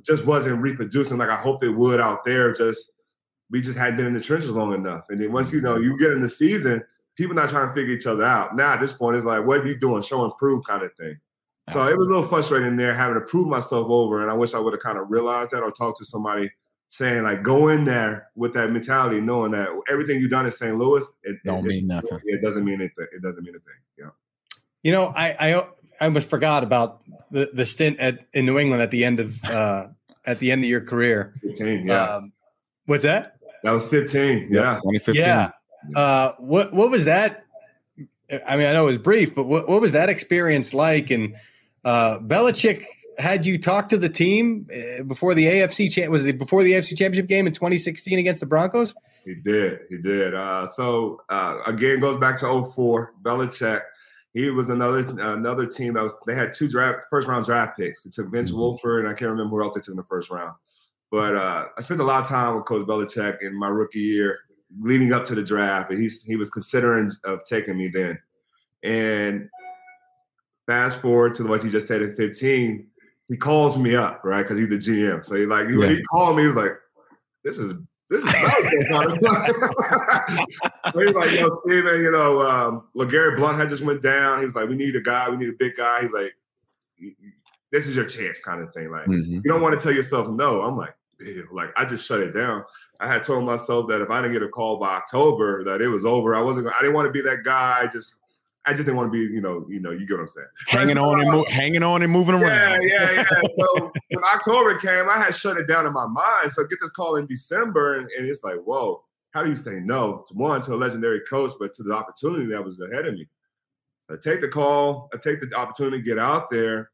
just 0.04 0.24
wasn't 0.24 0.62
reproducing 0.62 1.18
like 1.18 1.28
I 1.28 1.36
hoped 1.36 1.62
it 1.62 1.70
would 1.70 2.00
out 2.00 2.24
there. 2.24 2.52
Just 2.52 2.90
we 3.50 3.60
just 3.60 3.76
hadn't 3.76 3.96
been 3.96 4.06
in 4.06 4.12
the 4.12 4.20
trenches 4.20 4.50
long 4.50 4.72
enough. 4.72 5.04
And 5.10 5.20
then 5.20 5.32
once 5.32 5.52
you 5.52 5.60
know 5.60 5.76
you 5.76 5.98
get 5.98 6.12
in 6.12 6.22
the 6.22 6.28
season, 6.28 6.82
people 7.16 7.34
not 7.34 7.50
trying 7.50 7.68
to 7.68 7.74
figure 7.74 7.94
each 7.94 8.06
other 8.06 8.24
out. 8.24 8.56
Now 8.56 8.72
at 8.72 8.80
this 8.80 8.92
point, 8.92 9.16
it's 9.16 9.26
like, 9.26 9.44
what 9.44 9.60
are 9.60 9.66
you 9.66 9.78
doing? 9.78 10.02
Show 10.02 10.24
and 10.24 10.36
prove 10.38 10.64
kind 10.64 10.82
of 10.82 10.94
thing. 10.94 11.18
So 11.72 11.86
it 11.86 11.96
was 11.96 12.06
a 12.06 12.10
little 12.10 12.28
frustrating 12.28 12.76
there 12.76 12.94
having 12.94 13.14
to 13.14 13.20
prove 13.20 13.46
myself 13.46 13.86
over. 13.88 14.22
And 14.22 14.30
I 14.30 14.34
wish 14.34 14.54
I 14.54 14.58
would 14.58 14.72
have 14.72 14.82
kind 14.82 14.98
of 14.98 15.10
realized 15.10 15.50
that 15.50 15.62
or 15.62 15.70
talked 15.70 15.98
to 15.98 16.04
somebody 16.04 16.50
saying, 16.90 17.22
like, 17.22 17.42
go 17.42 17.68
in 17.68 17.84
there 17.84 18.28
with 18.34 18.52
that 18.54 18.70
mentality, 18.70 19.20
knowing 19.20 19.52
that 19.52 19.68
everything 19.88 20.20
you've 20.20 20.30
done 20.30 20.44
in 20.44 20.50
St. 20.50 20.76
Louis, 20.76 21.04
it 21.22 21.38
Don't 21.44 21.64
it, 21.64 21.68
mean 21.68 21.86
nothing. 21.86 22.18
It 22.24 22.42
doesn't 22.42 22.64
mean 22.64 22.74
anything. 22.74 23.06
It 23.12 23.22
doesn't 23.22 23.42
mean 23.42 23.54
anything. 23.54 23.74
Yeah. 23.98 24.10
You 24.82 24.92
know, 24.92 25.06
I 25.08 25.54
I, 25.54 25.60
I 26.00 26.04
almost 26.04 26.28
forgot 26.28 26.62
about 26.62 27.02
the, 27.30 27.50
the 27.54 27.64
stint 27.64 27.98
at 28.00 28.26
in 28.34 28.44
New 28.44 28.58
England 28.58 28.82
at 28.82 28.90
the 28.90 29.04
end 29.04 29.20
of 29.20 29.44
uh, 29.44 29.86
at 30.26 30.40
the 30.40 30.52
end 30.52 30.64
of 30.64 30.68
your 30.68 30.80
career. 30.80 31.34
15. 31.42 31.86
Yeah. 31.86 32.16
Um, 32.16 32.32
what's 32.86 33.04
that? 33.04 33.36
that 33.62 33.70
was 33.70 33.86
15. 33.86 34.48
Yeah. 34.50 34.80
2015. 34.82 35.14
Yeah. 35.14 35.50
Uh, 35.94 36.32
what 36.38 36.72
what 36.72 36.90
was 36.90 37.04
that? 37.04 37.44
I 38.46 38.56
mean, 38.56 38.66
I 38.66 38.72
know 38.72 38.84
it 38.84 38.92
was 38.92 38.98
brief, 38.98 39.34
but 39.34 39.44
what, 39.44 39.68
what 39.68 39.80
was 39.80 39.92
that 39.92 40.08
experience 40.08 40.72
like? 40.72 41.10
And 41.10 41.34
uh, 41.84 42.18
Belichick, 42.18 42.84
had 43.20 43.46
you 43.46 43.58
talked 43.58 43.90
to 43.90 43.98
the 43.98 44.08
team 44.08 44.66
uh, 44.72 45.02
before 45.04 45.34
the 45.34 45.46
AFC 45.46 45.92
cha- 45.92 46.10
was 46.10 46.24
it 46.24 46.38
before 46.38 46.62
the 46.62 46.72
AFC 46.72 46.96
Championship 46.96 47.28
game 47.28 47.46
in 47.46 47.52
2016 47.52 48.18
against 48.18 48.40
the 48.40 48.46
Broncos? 48.46 48.94
He 49.24 49.34
did. 49.34 49.80
He 49.88 49.98
did. 49.98 50.34
Uh, 50.34 50.66
so 50.66 51.20
uh, 51.28 51.58
again, 51.66 52.00
goes 52.00 52.18
back 52.18 52.38
to 52.40 52.72
04, 52.74 53.14
Belichick. 53.22 53.82
He 54.32 54.48
was 54.50 54.68
another 54.68 55.00
another 55.32 55.66
team 55.66 55.94
that 55.94 56.02
was, 56.02 56.12
they 56.26 56.34
had 56.34 56.52
two 56.52 56.68
draft 56.68 57.00
first 57.10 57.26
round 57.26 57.44
draft 57.44 57.76
picks. 57.76 58.04
They 58.04 58.10
took 58.10 58.30
Vince 58.30 58.50
mm-hmm. 58.50 58.60
Wilfork 58.60 59.00
and 59.00 59.08
I 59.08 59.12
can't 59.12 59.30
remember 59.30 59.56
who 59.56 59.64
else 59.64 59.74
they 59.74 59.80
took 59.80 59.90
in 59.90 59.96
the 59.96 60.04
first 60.04 60.30
round. 60.30 60.54
But 61.10 61.34
uh, 61.34 61.66
I 61.76 61.80
spent 61.82 62.00
a 62.00 62.04
lot 62.04 62.22
of 62.22 62.28
time 62.28 62.54
with 62.54 62.64
Coach 62.64 62.86
Belichick 62.86 63.42
in 63.42 63.58
my 63.58 63.68
rookie 63.68 63.98
year, 63.98 64.38
leading 64.80 65.12
up 65.12 65.24
to 65.26 65.34
the 65.34 65.42
draft, 65.42 65.90
and 65.90 66.00
he's 66.00 66.22
he 66.22 66.36
was 66.36 66.48
considering 66.48 67.12
of 67.24 67.44
taking 67.44 67.76
me 67.76 67.88
then. 67.88 68.18
And 68.84 69.48
fast 70.66 71.00
forward 71.00 71.34
to 71.34 71.42
what 71.42 71.64
you 71.64 71.70
just 71.70 71.88
said 71.88 72.00
at 72.00 72.16
15, 72.16 72.86
he 73.30 73.36
calls 73.36 73.78
me 73.78 73.94
up, 73.94 74.20
right? 74.24 74.42
Because 74.42 74.58
he's 74.58 74.68
the 74.68 74.76
GM. 74.76 75.24
So 75.24 75.36
he 75.36 75.46
like 75.46 75.68
yeah. 75.68 75.78
when 75.78 75.90
he 75.90 76.02
called 76.02 76.36
me, 76.36 76.42
he 76.42 76.48
was 76.48 76.56
like, 76.56 76.72
"This 77.44 77.58
is 77.58 77.74
this 78.10 78.24
is 78.24 78.30
so 78.32 78.38
he's 80.98 81.14
like, 81.14 81.30
yo, 81.38 81.60
Steven, 81.64 82.02
you 82.02 82.10
know, 82.10 82.40
um, 82.40 82.88
LeGarrette 82.96 83.36
Blount 83.36 83.56
had 83.56 83.68
just 83.68 83.84
went 83.84 84.02
down. 84.02 84.40
He 84.40 84.44
was 84.44 84.56
like, 84.56 84.68
we 84.68 84.74
need 84.74 84.96
a 84.96 85.00
guy, 85.00 85.30
we 85.30 85.36
need 85.36 85.50
a 85.50 85.56
big 85.56 85.76
guy. 85.76 86.02
He's 86.02 86.10
like, 86.10 86.34
this 87.70 87.86
is 87.86 87.94
your 87.94 88.06
chance, 88.06 88.40
kind 88.40 88.60
of 88.60 88.74
thing. 88.74 88.90
Like, 88.90 89.06
mm-hmm. 89.06 89.34
you 89.34 89.42
don't 89.42 89.62
want 89.62 89.78
to 89.78 89.82
tell 89.82 89.94
yourself 89.94 90.28
no. 90.28 90.62
I'm 90.62 90.76
like, 90.76 90.96
Ew. 91.20 91.46
like 91.52 91.70
I 91.76 91.84
just 91.84 92.04
shut 92.04 92.18
it 92.18 92.32
down. 92.32 92.64
I 92.98 93.06
had 93.06 93.22
told 93.22 93.44
myself 93.44 93.86
that 93.88 94.00
if 94.00 94.10
I 94.10 94.20
didn't 94.20 94.32
get 94.32 94.42
a 94.42 94.48
call 94.48 94.78
by 94.78 94.96
October, 94.96 95.62
that 95.62 95.80
it 95.80 95.88
was 95.88 96.04
over. 96.04 96.34
I 96.34 96.40
wasn't. 96.40 96.66
I 96.66 96.80
didn't 96.80 96.94
want 96.94 97.06
to 97.06 97.12
be 97.12 97.20
that 97.22 97.44
guy. 97.44 97.86
Just 97.92 98.14
I 98.70 98.72
just 98.72 98.84
didn't 98.84 98.98
want 98.98 99.12
to 99.12 99.28
be, 99.28 99.34
you 99.34 99.40
know, 99.40 99.66
you 99.68 99.80
know, 99.80 99.90
you 99.90 100.06
get 100.06 100.14
what 100.14 100.22
I'm 100.22 100.28
saying. 100.28 100.46
Hanging 100.68 100.94
so, 100.94 101.10
on 101.10 101.20
and 101.20 101.28
mo- 101.28 101.44
hanging 101.48 101.82
on 101.82 102.02
and 102.02 102.12
moving 102.12 102.36
around. 102.36 102.82
Yeah, 102.84 103.10
yeah, 103.12 103.26
yeah. 103.32 103.48
so 103.50 103.92
when 104.10 104.24
October 104.32 104.78
came, 104.78 105.08
I 105.08 105.18
had 105.18 105.34
shut 105.34 105.56
it 105.56 105.66
down 105.66 105.86
in 105.86 105.92
my 105.92 106.06
mind. 106.06 106.52
So 106.52 106.62
I 106.62 106.66
get 106.68 106.78
this 106.80 106.90
call 106.90 107.16
in 107.16 107.26
December, 107.26 107.96
and, 107.96 108.08
and 108.16 108.28
it's 108.28 108.44
like, 108.44 108.60
whoa, 108.62 109.02
how 109.32 109.42
do 109.42 109.50
you 109.50 109.56
say 109.56 109.80
no 109.80 110.24
to 110.28 110.34
one 110.34 110.62
to 110.62 110.74
a 110.74 110.76
legendary 110.76 111.20
coach, 111.28 111.52
but 111.58 111.74
to 111.74 111.82
the 111.82 111.92
opportunity 111.92 112.46
that 112.46 112.64
was 112.64 112.80
ahead 112.80 113.08
of 113.08 113.14
me? 113.14 113.26
So 113.98 114.14
I 114.14 114.18
take 114.22 114.40
the 114.40 114.46
call, 114.46 115.10
I 115.12 115.16
take 115.16 115.40
the 115.40 115.52
opportunity 115.56 115.98
to 115.98 116.04
get 116.04 116.20
out 116.20 116.48
there, 116.48 116.92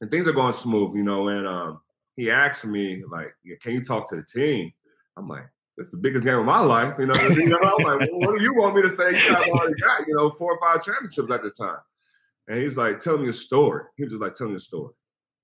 and 0.00 0.10
things 0.10 0.26
are 0.26 0.32
going 0.32 0.52
smooth, 0.52 0.96
you 0.96 1.04
know. 1.04 1.28
And 1.28 1.46
um, 1.46 1.80
he 2.16 2.28
asked 2.28 2.64
me 2.64 3.04
like, 3.08 3.32
"Can 3.60 3.72
you 3.72 3.84
talk 3.84 4.08
to 4.10 4.16
the 4.16 4.24
team?" 4.24 4.72
I'm 5.16 5.28
like, 5.28 5.46
it's 5.78 5.90
the 5.90 5.96
biggest 5.96 6.24
game 6.24 6.38
of 6.38 6.44
my 6.44 6.60
life. 6.60 6.94
You 6.98 7.06
know, 7.06 7.14
you 7.14 7.48
know 7.48 7.58
I'm 7.58 7.84
like, 7.84 8.10
well, 8.10 8.20
what 8.20 8.38
do 8.38 8.42
you 8.42 8.54
want 8.54 8.76
me 8.76 8.82
to 8.82 8.90
say? 8.90 9.10
You 9.10 9.34
guys 9.34 9.48
already 9.48 9.80
got, 9.80 10.06
you 10.06 10.14
know, 10.14 10.30
four 10.30 10.54
or 10.54 10.60
five 10.60 10.84
championships 10.84 11.30
at 11.30 11.42
this 11.42 11.54
time. 11.54 11.78
And 12.48 12.60
he's 12.60 12.76
like, 12.76 13.00
tell 13.00 13.18
me 13.18 13.28
a 13.28 13.32
story. 13.32 13.84
He 13.96 14.04
was 14.04 14.12
just 14.12 14.22
like, 14.22 14.34
tell 14.34 14.48
me 14.48 14.56
a 14.56 14.60
story. 14.60 14.92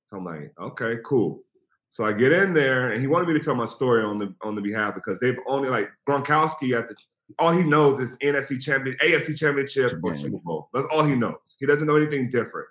So 0.06 0.16
I'm 0.16 0.24
like, 0.24 0.52
okay, 0.60 0.96
cool. 1.04 1.42
So 1.90 2.04
I 2.04 2.12
get 2.12 2.32
in 2.32 2.52
there, 2.52 2.90
and 2.90 3.00
he 3.00 3.06
wanted 3.06 3.28
me 3.28 3.34
to 3.34 3.44
tell 3.44 3.54
my 3.54 3.64
story 3.64 4.02
on 4.02 4.18
the 4.18 4.34
on 4.42 4.56
the 4.56 4.60
behalf 4.60 4.96
because 4.96 5.18
they've 5.20 5.38
only 5.46 5.68
like 5.68 5.88
Gronkowski 6.08 6.76
at 6.76 6.88
the 6.88 6.96
all 7.38 7.52
he 7.52 7.62
knows 7.62 8.00
is 8.00 8.16
NFC 8.16 8.60
champion, 8.60 8.96
AFC 9.02 9.36
championship, 9.36 9.98
or 10.02 10.16
Super 10.16 10.38
Bowl. 10.38 10.68
That's 10.74 10.86
all 10.92 11.04
he 11.04 11.14
knows. 11.14 11.36
He 11.58 11.66
doesn't 11.66 11.86
know 11.86 11.96
anything 11.96 12.28
different. 12.30 12.68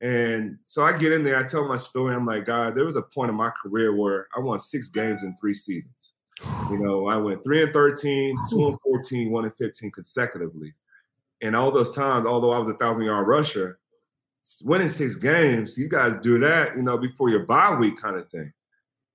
And 0.00 0.56
so 0.64 0.82
I 0.82 0.96
get 0.96 1.12
in 1.12 1.22
there, 1.22 1.36
I 1.36 1.42
tell 1.42 1.68
my 1.68 1.76
story. 1.76 2.14
I'm 2.14 2.24
like, 2.24 2.46
guys, 2.46 2.74
there 2.74 2.86
was 2.86 2.96
a 2.96 3.02
point 3.02 3.28
in 3.28 3.36
my 3.36 3.50
career 3.50 3.94
where 3.94 4.28
I 4.34 4.40
won 4.40 4.58
six 4.58 4.88
games 4.88 5.22
in 5.22 5.34
three 5.36 5.52
seasons. 5.52 6.12
You 6.70 6.78
know, 6.78 7.06
I 7.06 7.16
went 7.16 7.42
three 7.42 7.62
and 7.62 7.72
13, 7.72 8.36
two 8.48 8.68
and 8.68 8.80
14, 8.80 9.30
one 9.30 9.44
and 9.44 9.56
15 9.56 9.90
consecutively. 9.90 10.74
And 11.42 11.56
all 11.56 11.70
those 11.70 11.94
times, 11.94 12.26
although 12.26 12.52
I 12.52 12.58
was 12.58 12.68
a 12.68 12.74
thousand 12.74 13.04
yard 13.04 13.26
rusher, 13.26 13.78
winning 14.62 14.88
six 14.88 15.16
games, 15.16 15.76
you 15.76 15.88
guys 15.88 16.14
do 16.22 16.38
that, 16.40 16.76
you 16.76 16.82
know, 16.82 16.98
before 16.98 17.30
your 17.30 17.46
bye 17.46 17.74
week 17.74 18.00
kind 18.00 18.16
of 18.16 18.28
thing. 18.30 18.52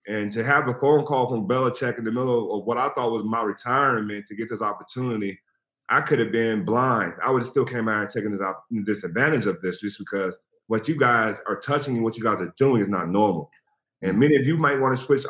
And 0.07 0.31
to 0.33 0.43
have 0.43 0.67
a 0.67 0.73
phone 0.75 1.03
call 1.05 1.27
from 1.27 1.47
Belichick 1.47 1.97
in 1.97 2.03
the 2.03 2.11
middle 2.11 2.59
of 2.59 2.65
what 2.65 2.77
I 2.77 2.89
thought 2.89 3.11
was 3.11 3.23
my 3.23 3.41
retirement 3.41 4.27
to 4.27 4.35
get 4.35 4.49
this 4.49 4.61
opportunity, 4.61 5.39
I 5.89 6.01
could 6.01 6.19
have 6.19 6.31
been 6.31 6.63
blind. 6.63 7.13
I 7.23 7.31
would 7.31 7.41
have 7.41 7.49
still 7.49 7.65
came 7.65 7.87
out 7.87 8.01
and 8.01 8.09
taken 8.09 8.31
this 8.31 8.41
op- 8.41 8.65
advantage 9.03 9.45
of 9.47 9.61
this 9.61 9.81
just 9.81 9.97
because 9.97 10.35
what 10.67 10.87
you 10.87 10.95
guys 10.95 11.39
are 11.47 11.59
touching 11.59 11.95
and 11.95 12.03
what 12.03 12.17
you 12.17 12.23
guys 12.23 12.41
are 12.41 12.53
doing 12.57 12.81
is 12.81 12.87
not 12.87 13.09
normal. 13.09 13.49
And 14.01 14.19
many 14.19 14.35
of 14.35 14.45
you 14.45 14.57
might 14.57 14.79
want 14.79 14.97
to 14.97 15.03
switch, 15.03 15.23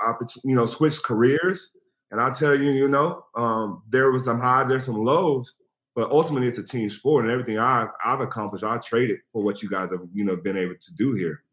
you 0.43 0.55
know, 0.55 0.65
switch 0.65 1.01
careers 1.01 1.71
and 2.11 2.21
I'll 2.21 2.33
tell 2.33 2.59
you, 2.59 2.71
you 2.71 2.87
know, 2.87 3.25
um, 3.35 3.83
there 3.89 4.11
was 4.11 4.25
some 4.25 4.39
highs, 4.39 4.67
there's 4.67 4.85
some 4.85 5.03
lows, 5.03 5.53
but 5.95 6.11
ultimately 6.11 6.47
it's 6.47 6.57
a 6.57 6.63
team 6.63 6.89
sport, 6.89 7.23
and 7.23 7.31
everything 7.31 7.57
I've, 7.57 7.89
I've 8.03 8.21
accomplished, 8.21 8.63
I 8.63 8.77
traded 8.77 9.19
for 9.31 9.43
what 9.43 9.61
you 9.61 9.69
guys 9.69 9.91
have, 9.91 10.01
you 10.13 10.23
know, 10.23 10.35
been 10.35 10.57
able 10.57 10.75
to 10.79 10.93
do 10.93 11.13
here, 11.13 11.43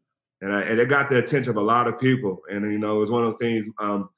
and 0.41 0.53
I, 0.53 0.61
and 0.61 0.79
it 0.79 0.89
got 0.89 1.09
the 1.09 1.17
attention 1.17 1.51
of 1.51 1.57
a 1.57 1.61
lot 1.61 1.87
of 1.87 1.99
people, 1.99 2.41
and 2.51 2.71
you 2.71 2.77
know, 2.77 2.97
it 2.97 2.99
was 2.99 3.11
one 3.11 3.23
of 3.23 3.31
those 3.31 3.39
things. 3.39 3.65
Um, 3.79 4.09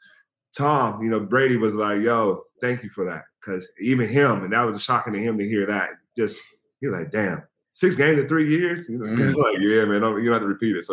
Tom, 0.57 1.03
you 1.03 1.09
know, 1.09 1.19
Brady 1.19 1.57
was 1.57 1.75
like, 1.75 2.01
"Yo, 2.01 2.43
thank 2.61 2.83
you 2.83 2.89
for 2.89 3.05
that," 3.05 3.25
because 3.39 3.67
even 3.79 4.07
him, 4.07 4.43
and 4.43 4.53
that 4.53 4.63
was 4.63 4.81
shocking 4.81 5.13
to 5.13 5.19
him 5.19 5.37
to 5.37 5.47
hear 5.47 5.65
that. 5.65 5.89
Just 6.17 6.39
he's 6.81 6.89
like, 6.89 7.11
"Damn, 7.11 7.43
six 7.75 7.97
games 7.97 8.17
in 8.17 8.27
three 8.27 8.49
years. 8.49 8.87
You 8.87 8.97
know, 8.97 9.05
mm-hmm. 9.05 9.33
like, 9.33 9.57
yeah, 9.59 9.83
man, 9.83 10.01
you 10.23 10.29
don't 10.29 10.33
have 10.33 10.41
to 10.41 10.47
repeat 10.47 10.77
it. 10.77 10.85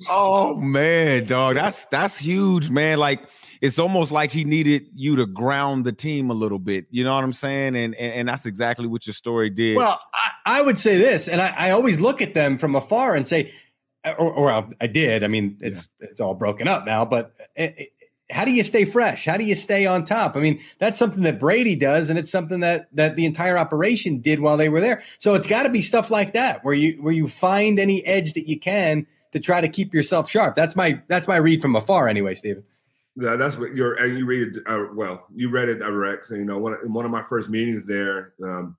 oh 0.10 0.56
man, 0.56 1.24
dog, 1.26 1.54
that's 1.54 1.86
that's 1.86 2.18
huge, 2.18 2.70
man. 2.70 2.98
Like 2.98 3.22
it's 3.60 3.78
almost 3.78 4.10
like 4.10 4.32
he 4.32 4.44
needed 4.44 4.86
you 4.94 5.16
to 5.16 5.26
ground 5.26 5.84
the 5.84 5.92
team 5.92 6.30
a 6.30 6.34
little 6.34 6.58
bit. 6.58 6.86
You 6.90 7.04
know 7.04 7.14
what 7.14 7.22
I'm 7.24 7.32
saying? 7.32 7.76
And 7.76 7.94
and, 7.94 8.14
and 8.14 8.28
that's 8.28 8.46
exactly 8.46 8.88
what 8.88 9.06
your 9.06 9.14
story 9.14 9.48
did. 9.48 9.76
Well, 9.76 10.00
I, 10.12 10.58
I 10.58 10.62
would 10.62 10.78
say 10.78 10.98
this, 10.98 11.28
and 11.28 11.40
I, 11.40 11.54
I, 11.56 11.70
always 11.70 12.00
look 12.00 12.20
at 12.20 12.34
them 12.34 12.58
from 12.58 12.74
afar 12.74 13.14
and 13.14 13.28
say, 13.28 13.52
or, 14.04 14.32
or 14.32 14.68
I 14.80 14.86
did. 14.88 15.22
I 15.22 15.28
mean, 15.28 15.56
it's 15.60 15.88
yeah. 16.00 16.08
it's 16.10 16.20
all 16.20 16.34
broken 16.34 16.66
up 16.68 16.84
now, 16.84 17.04
but. 17.04 17.32
It, 17.54 17.90
how 18.30 18.44
do 18.44 18.50
you 18.52 18.62
stay 18.62 18.84
fresh? 18.84 19.24
How 19.24 19.36
do 19.36 19.44
you 19.44 19.54
stay 19.54 19.86
on 19.86 20.04
top? 20.04 20.36
I 20.36 20.40
mean, 20.40 20.60
that's 20.78 20.98
something 20.98 21.22
that 21.22 21.40
Brady 21.40 21.74
does, 21.74 22.10
and 22.10 22.18
it's 22.18 22.30
something 22.30 22.60
that 22.60 22.88
that 22.94 23.16
the 23.16 23.24
entire 23.24 23.56
operation 23.56 24.18
did 24.20 24.40
while 24.40 24.56
they 24.56 24.68
were 24.68 24.80
there. 24.80 25.02
So 25.18 25.34
it's 25.34 25.46
got 25.46 25.62
to 25.62 25.70
be 25.70 25.80
stuff 25.80 26.10
like 26.10 26.34
that 26.34 26.64
where 26.64 26.74
you 26.74 27.02
where 27.02 27.12
you 27.12 27.26
find 27.26 27.78
any 27.78 28.04
edge 28.04 28.34
that 28.34 28.48
you 28.48 28.58
can 28.58 29.06
to 29.32 29.40
try 29.40 29.60
to 29.60 29.68
keep 29.68 29.94
yourself 29.94 30.30
sharp. 30.30 30.56
That's 30.56 30.76
my 30.76 31.00
that's 31.08 31.26
my 31.26 31.36
read 31.36 31.62
from 31.62 31.74
afar, 31.74 32.08
anyway, 32.08 32.34
Steven. 32.34 32.64
Yeah, 33.16 33.36
that's 33.36 33.56
what 33.56 33.74
you're. 33.74 33.94
And 33.94 34.18
you 34.18 34.26
read 34.26 34.56
it. 34.56 34.62
Uh, 34.66 34.86
well, 34.94 35.26
you 35.34 35.50
read 35.50 35.68
it 35.68 35.78
direct. 35.78 36.30
You 36.30 36.44
know, 36.44 36.58
one 36.58 36.74
one 36.92 37.04
of 37.04 37.10
my 37.10 37.22
first 37.22 37.48
meetings 37.48 37.86
there, 37.86 38.34
um, 38.44 38.76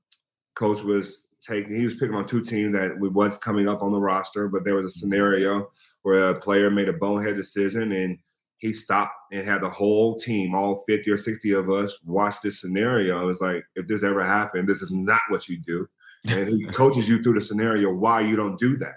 coach 0.56 0.82
was 0.82 1.26
taking. 1.42 1.76
He 1.76 1.86
was 1.86 1.96
picking 1.96 2.16
on 2.16 2.26
two 2.26 2.42
teams 2.42 2.74
that 2.74 2.98
was 3.00 3.38
coming 3.40 3.68
up 3.68 3.82
on 3.82 3.92
the 3.92 4.00
roster, 4.00 4.48
but 4.48 4.64
there 4.64 4.76
was 4.76 4.86
a 4.86 4.92
scenario 4.92 5.70
where 6.04 6.30
a 6.30 6.40
player 6.40 6.70
made 6.70 6.88
a 6.88 6.94
bonehead 6.94 7.36
decision 7.36 7.92
and 7.92 8.18
he 8.60 8.74
stopped 8.74 9.14
and 9.32 9.46
had 9.46 9.62
the 9.62 9.70
whole 9.70 10.18
team, 10.18 10.54
all 10.54 10.84
50 10.88 11.10
or 11.12 11.18
60 11.18 11.52
of 11.54 11.70
us, 11.70 11.98
watch 12.06 12.36
this 12.44 12.62
scenario. 12.62 13.22
It 13.22 13.26
was 13.26 13.42
like, 13.42 13.64
if 13.76 13.88
this 13.88 14.04
ever 14.04 14.24
happened, 14.24 14.68
this 14.68 14.82
is 14.82 14.92
not 14.92 15.22
what 15.30 15.48
you 15.48 15.58
do. 15.58 15.88
And 16.28 16.50
he 16.50 16.66
coaches 16.72 17.08
you 17.08 17.24
through 17.24 17.36
the 17.36 17.42
scenario 17.42 17.94
why 17.94 18.22
you 18.22 18.36
don't 18.36 18.60
do 18.60 18.76
that. 18.78 18.96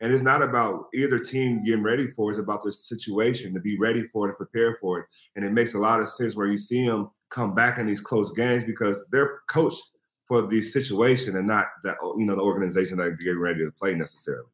And 0.00 0.12
it's 0.12 0.22
not 0.22 0.42
about 0.42 0.86
either 0.94 1.18
team 1.18 1.62
getting 1.62 1.84
ready 1.84 2.08
for 2.08 2.30
it, 2.30 2.34
it's 2.34 2.42
about 2.42 2.64
the 2.64 2.72
situation 2.72 3.54
to 3.54 3.60
be 3.60 3.78
ready 3.78 4.02
for 4.08 4.26
it 4.26 4.30
and 4.30 4.36
prepare 4.36 4.76
for 4.80 4.98
it. 5.00 5.06
And 5.36 5.44
it 5.44 5.52
makes 5.52 5.74
a 5.74 5.78
lot 5.78 6.00
of 6.00 6.08
sense 6.08 6.34
where 6.34 6.48
you 6.48 6.58
see 6.58 6.84
them 6.84 7.10
come 7.30 7.54
back 7.54 7.78
in 7.78 7.86
these 7.86 8.00
close 8.00 8.32
games 8.32 8.64
because 8.64 9.04
they're 9.12 9.40
coached 9.48 9.82
for 10.26 10.42
the 10.42 10.60
situation 10.60 11.36
and 11.36 11.46
not 11.46 11.66
that 11.84 11.96
you 12.18 12.24
know 12.24 12.34
the 12.34 12.42
organization 12.42 12.96
that 12.96 13.04
they're 13.04 13.12
getting 13.12 13.38
ready 13.38 13.64
to 13.64 13.70
play 13.70 13.94
necessarily. 13.94 14.48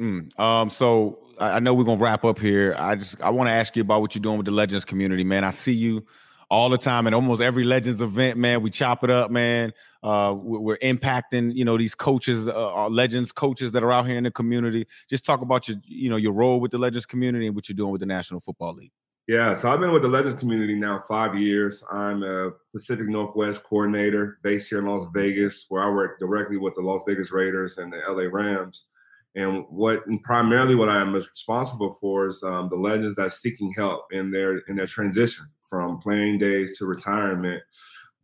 Mm, 0.00 0.38
um, 0.38 0.70
so 0.70 1.27
I 1.38 1.60
know 1.60 1.74
we're 1.74 1.84
gonna 1.84 2.00
wrap 2.00 2.24
up 2.24 2.38
here. 2.38 2.74
I 2.78 2.96
just 2.96 3.20
I 3.20 3.30
want 3.30 3.48
to 3.48 3.52
ask 3.52 3.76
you 3.76 3.82
about 3.82 4.00
what 4.00 4.14
you're 4.14 4.22
doing 4.22 4.36
with 4.38 4.46
the 4.46 4.52
Legends 4.52 4.84
community, 4.84 5.24
man. 5.24 5.44
I 5.44 5.50
see 5.50 5.72
you 5.72 6.04
all 6.50 6.70
the 6.70 6.78
time 6.78 7.06
at 7.06 7.14
almost 7.14 7.40
every 7.40 7.64
Legends 7.64 8.00
event, 8.00 8.38
man. 8.38 8.62
We 8.62 8.70
chop 8.70 9.04
it 9.04 9.10
up, 9.10 9.30
man. 9.30 9.72
Uh, 10.02 10.34
we're 10.36 10.78
impacting, 10.78 11.54
you 11.54 11.64
know, 11.64 11.76
these 11.76 11.94
coaches, 11.94 12.48
uh, 12.48 12.88
Legends 12.88 13.32
coaches 13.32 13.72
that 13.72 13.82
are 13.82 13.92
out 13.92 14.06
here 14.06 14.16
in 14.16 14.24
the 14.24 14.30
community. 14.30 14.86
Just 15.10 15.24
talk 15.24 15.42
about 15.42 15.68
your, 15.68 15.76
you 15.84 16.08
know, 16.08 16.16
your 16.16 16.32
role 16.32 16.60
with 16.60 16.70
the 16.70 16.78
Legends 16.78 17.06
community 17.06 17.46
and 17.46 17.54
what 17.54 17.68
you're 17.68 17.76
doing 17.76 17.92
with 17.92 18.00
the 18.00 18.06
National 18.06 18.40
Football 18.40 18.74
League. 18.74 18.92
Yeah, 19.26 19.52
so 19.52 19.70
I've 19.70 19.80
been 19.80 19.92
with 19.92 20.00
the 20.00 20.08
Legends 20.08 20.40
community 20.40 20.74
now 20.74 21.04
five 21.06 21.38
years. 21.38 21.84
I'm 21.92 22.22
a 22.22 22.52
Pacific 22.72 23.08
Northwest 23.08 23.62
coordinator 23.62 24.38
based 24.42 24.70
here 24.70 24.78
in 24.78 24.86
Las 24.86 25.06
Vegas, 25.12 25.66
where 25.68 25.82
I 25.82 25.90
work 25.90 26.18
directly 26.18 26.56
with 26.56 26.74
the 26.76 26.80
Las 26.80 27.02
Vegas 27.06 27.30
Raiders 27.30 27.76
and 27.76 27.92
the 27.92 28.00
LA 28.08 28.28
Rams. 28.32 28.84
And 29.34 29.64
what 29.68 30.06
and 30.06 30.22
primarily 30.22 30.74
what 30.74 30.88
I 30.88 31.00
am 31.00 31.12
responsible 31.12 31.98
for 32.00 32.26
is 32.26 32.42
um, 32.42 32.68
the 32.68 32.76
legends 32.76 33.14
that's 33.14 33.40
seeking 33.40 33.72
help 33.76 34.06
in 34.12 34.30
their 34.30 34.58
in 34.68 34.76
their 34.76 34.86
transition 34.86 35.46
from 35.68 36.00
playing 36.00 36.38
days 36.38 36.78
to 36.78 36.86
retirement. 36.86 37.62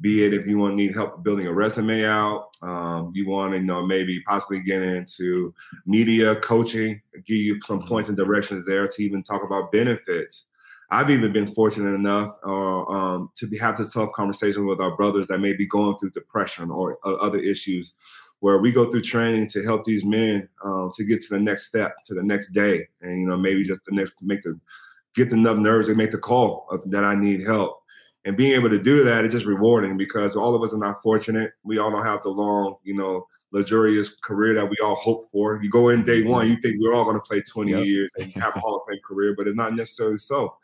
Be 0.01 0.25
it 0.25 0.35
if 0.35 0.47
you 0.47 0.59
want 0.59 0.73
to 0.73 0.77
need 0.77 0.95
help 0.95 1.23
building 1.23 1.47
a 1.47 1.53
resume 1.53 2.05
out, 2.05 2.49
um, 2.63 3.13
you 3.15 3.29
want 3.29 3.53
to 3.53 3.59
you 3.59 3.65
know 3.65 3.87
maybe 3.87 4.21
possibly 4.23 4.61
get 4.61 4.83
into 4.83 5.55
media 5.87 6.37
coaching, 6.37 7.01
give 7.27 7.37
you 7.37 7.61
some 7.65 7.87
points 7.87 8.09
and 8.09 8.19
directions 8.19 8.67
there 8.67 8.89
to 8.89 9.03
even 9.03 9.23
talk 9.23 9.45
about 9.45 9.71
benefits. 9.71 10.47
I've 10.91 11.11
even 11.11 11.33
been 11.33 11.53
fortunate 11.55 11.95
enough 11.95 12.37
uh, 12.47 12.85
um, 12.85 13.31
to 13.37 13.47
be, 13.47 13.57
have 13.59 13.79
this 13.79 13.93
tough 13.93 14.13
conversation 14.13 14.67
with 14.67 14.81
our 14.81 14.97
brothers 14.97 15.27
that 15.29 15.39
may 15.39 15.53
be 15.53 15.67
going 15.67 15.97
through 15.97 16.11
depression 16.11 16.71
or 16.71 16.99
uh, 17.05 17.15
other 17.15 17.39
issues 17.39 17.95
where 18.45 18.59
we 18.59 18.71
go 18.71 18.91
through 18.91 19.01
training 19.01 19.47
to 19.49 19.63
help 19.63 19.87
these 19.87 20.05
men 20.05 20.47
um, 20.63 20.93
to 20.95 21.03
get 21.03 21.19
to 21.23 21.31
the 21.31 21.41
next 21.41 21.67
step, 21.67 21.95
to 22.05 22.13
the 22.13 22.23
next 22.23 22.53
day, 22.53 22.87
and 23.01 23.19
you 23.19 23.27
know 23.27 23.39
maybe 23.39 23.65
just 23.65 23.81
the 23.87 23.95
next 23.95 24.21
make 24.21 24.43
the 24.43 24.61
get 25.15 25.33
enough 25.33 25.57
nerves 25.57 25.89
to 25.89 25.95
make 25.95 26.11
the 26.11 26.19
call 26.19 26.67
of, 26.71 26.83
that 26.91 27.05
I 27.05 27.15
need 27.15 27.43
help. 27.43 27.81
And 28.27 28.37
being 28.37 28.53
able 28.53 28.69
to 28.69 28.79
do 28.79 29.03
that 29.03 29.25
is 29.25 29.33
just 29.33 29.47
rewarding 29.47 29.97
because 29.97 30.37
all 30.37 30.55
of 30.55 30.63
us 30.63 30.75
are 30.75 30.79
not 30.79 31.03
fortunate. 31.03 31.53
We 31.63 31.79
all 31.79 31.91
don't 31.91 32.05
have 32.05 32.21
the 32.21 32.29
long, 32.29 32.77
you 32.85 32.93
know, 32.93 33.27
luxurious 33.51 34.15
career 34.17 34.53
that 34.53 34.69
we 34.69 34.77
all 34.85 34.97
hope 34.97 35.31
for. 35.33 35.59
You 35.63 35.71
go 35.71 35.89
in 35.89 36.05
day 36.05 36.23
one, 36.23 36.47
you 36.51 36.57
think 36.61 36.77
we're 36.79 36.93
all 36.93 37.05
going 37.05 37.17
to 37.17 37.23
play 37.23 37.41
20 37.41 37.71
yep. 37.71 37.87
years 37.87 38.13
and 38.19 38.31
have 38.35 38.57
a 38.57 38.61
Hall 38.61 38.77
of 38.77 38.83
Fame 38.87 39.01
career, 39.07 39.35
but 39.35 39.49
it's 39.49 39.57
not 39.57 39.75
necessarily 39.75 40.19
so. 40.19 40.55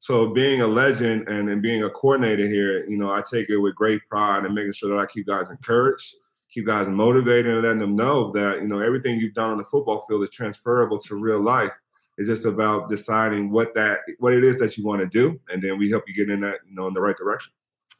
So 0.00 0.30
being 0.34 0.62
a 0.62 0.66
legend 0.66 1.28
and, 1.28 1.48
and 1.48 1.62
being 1.62 1.84
a 1.84 1.90
coordinator 1.90 2.48
here, 2.48 2.84
you 2.90 2.96
know, 2.96 3.12
I 3.12 3.22
take 3.22 3.50
it 3.50 3.58
with 3.58 3.76
great 3.76 4.00
pride 4.10 4.44
and 4.44 4.52
making 4.52 4.72
sure 4.72 4.88
that 4.90 5.00
I 5.00 5.06
keep 5.06 5.28
guys 5.28 5.48
encouraged 5.48 6.16
keep 6.52 6.66
guys 6.66 6.88
motivated 6.88 7.52
and 7.52 7.62
letting 7.62 7.78
them 7.78 7.96
know 7.96 8.32
that 8.32 8.60
you 8.60 8.68
know 8.68 8.80
everything 8.80 9.18
you've 9.18 9.34
done 9.34 9.50
on 9.50 9.58
the 9.58 9.64
football 9.64 10.04
field 10.08 10.22
is 10.22 10.30
transferable 10.30 10.98
to 11.00 11.16
real 11.16 11.40
life. 11.40 11.72
It's 12.18 12.28
just 12.28 12.44
about 12.44 12.88
deciding 12.88 13.50
what 13.50 13.74
that 13.74 14.00
what 14.18 14.32
it 14.32 14.44
is 14.44 14.56
that 14.56 14.76
you 14.76 14.84
want 14.84 15.00
to 15.00 15.06
do, 15.06 15.40
and 15.48 15.62
then 15.62 15.78
we 15.78 15.90
help 15.90 16.04
you 16.06 16.14
get 16.14 16.28
in 16.28 16.40
that 16.40 16.58
you 16.68 16.74
know 16.74 16.86
in 16.86 16.94
the 16.94 17.00
right 17.00 17.16
direction. 17.16 17.52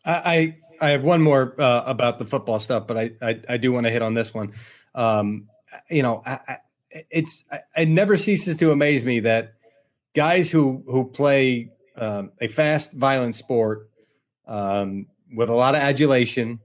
I 0.04 0.56
I 0.80 0.90
have 0.90 1.04
one 1.04 1.22
more 1.22 1.54
uh, 1.60 1.84
about 1.86 2.18
the 2.18 2.24
football 2.24 2.60
stuff, 2.60 2.86
but 2.86 2.96
I 2.96 3.10
I, 3.22 3.40
I 3.48 3.56
do 3.56 3.72
want 3.72 3.86
to 3.86 3.90
hit 3.90 4.02
on 4.02 4.14
this 4.14 4.34
one. 4.34 4.52
Um, 4.94 5.48
you 5.88 6.02
know, 6.02 6.22
I, 6.26 6.38
I, 6.48 6.56
it's 7.10 7.44
it 7.76 7.88
never 7.88 8.16
ceases 8.16 8.56
to 8.58 8.72
amaze 8.72 9.04
me 9.04 9.20
that 9.20 9.54
guys 10.14 10.50
who 10.50 10.82
who 10.86 11.08
play 11.08 11.72
um, 11.96 12.32
a 12.40 12.48
fast, 12.48 12.92
violent 12.92 13.34
sport 13.34 13.90
um, 14.46 15.06
with 15.32 15.48
a 15.48 15.54
lot 15.54 15.74
of 15.74 15.80
adulation, 15.80 16.60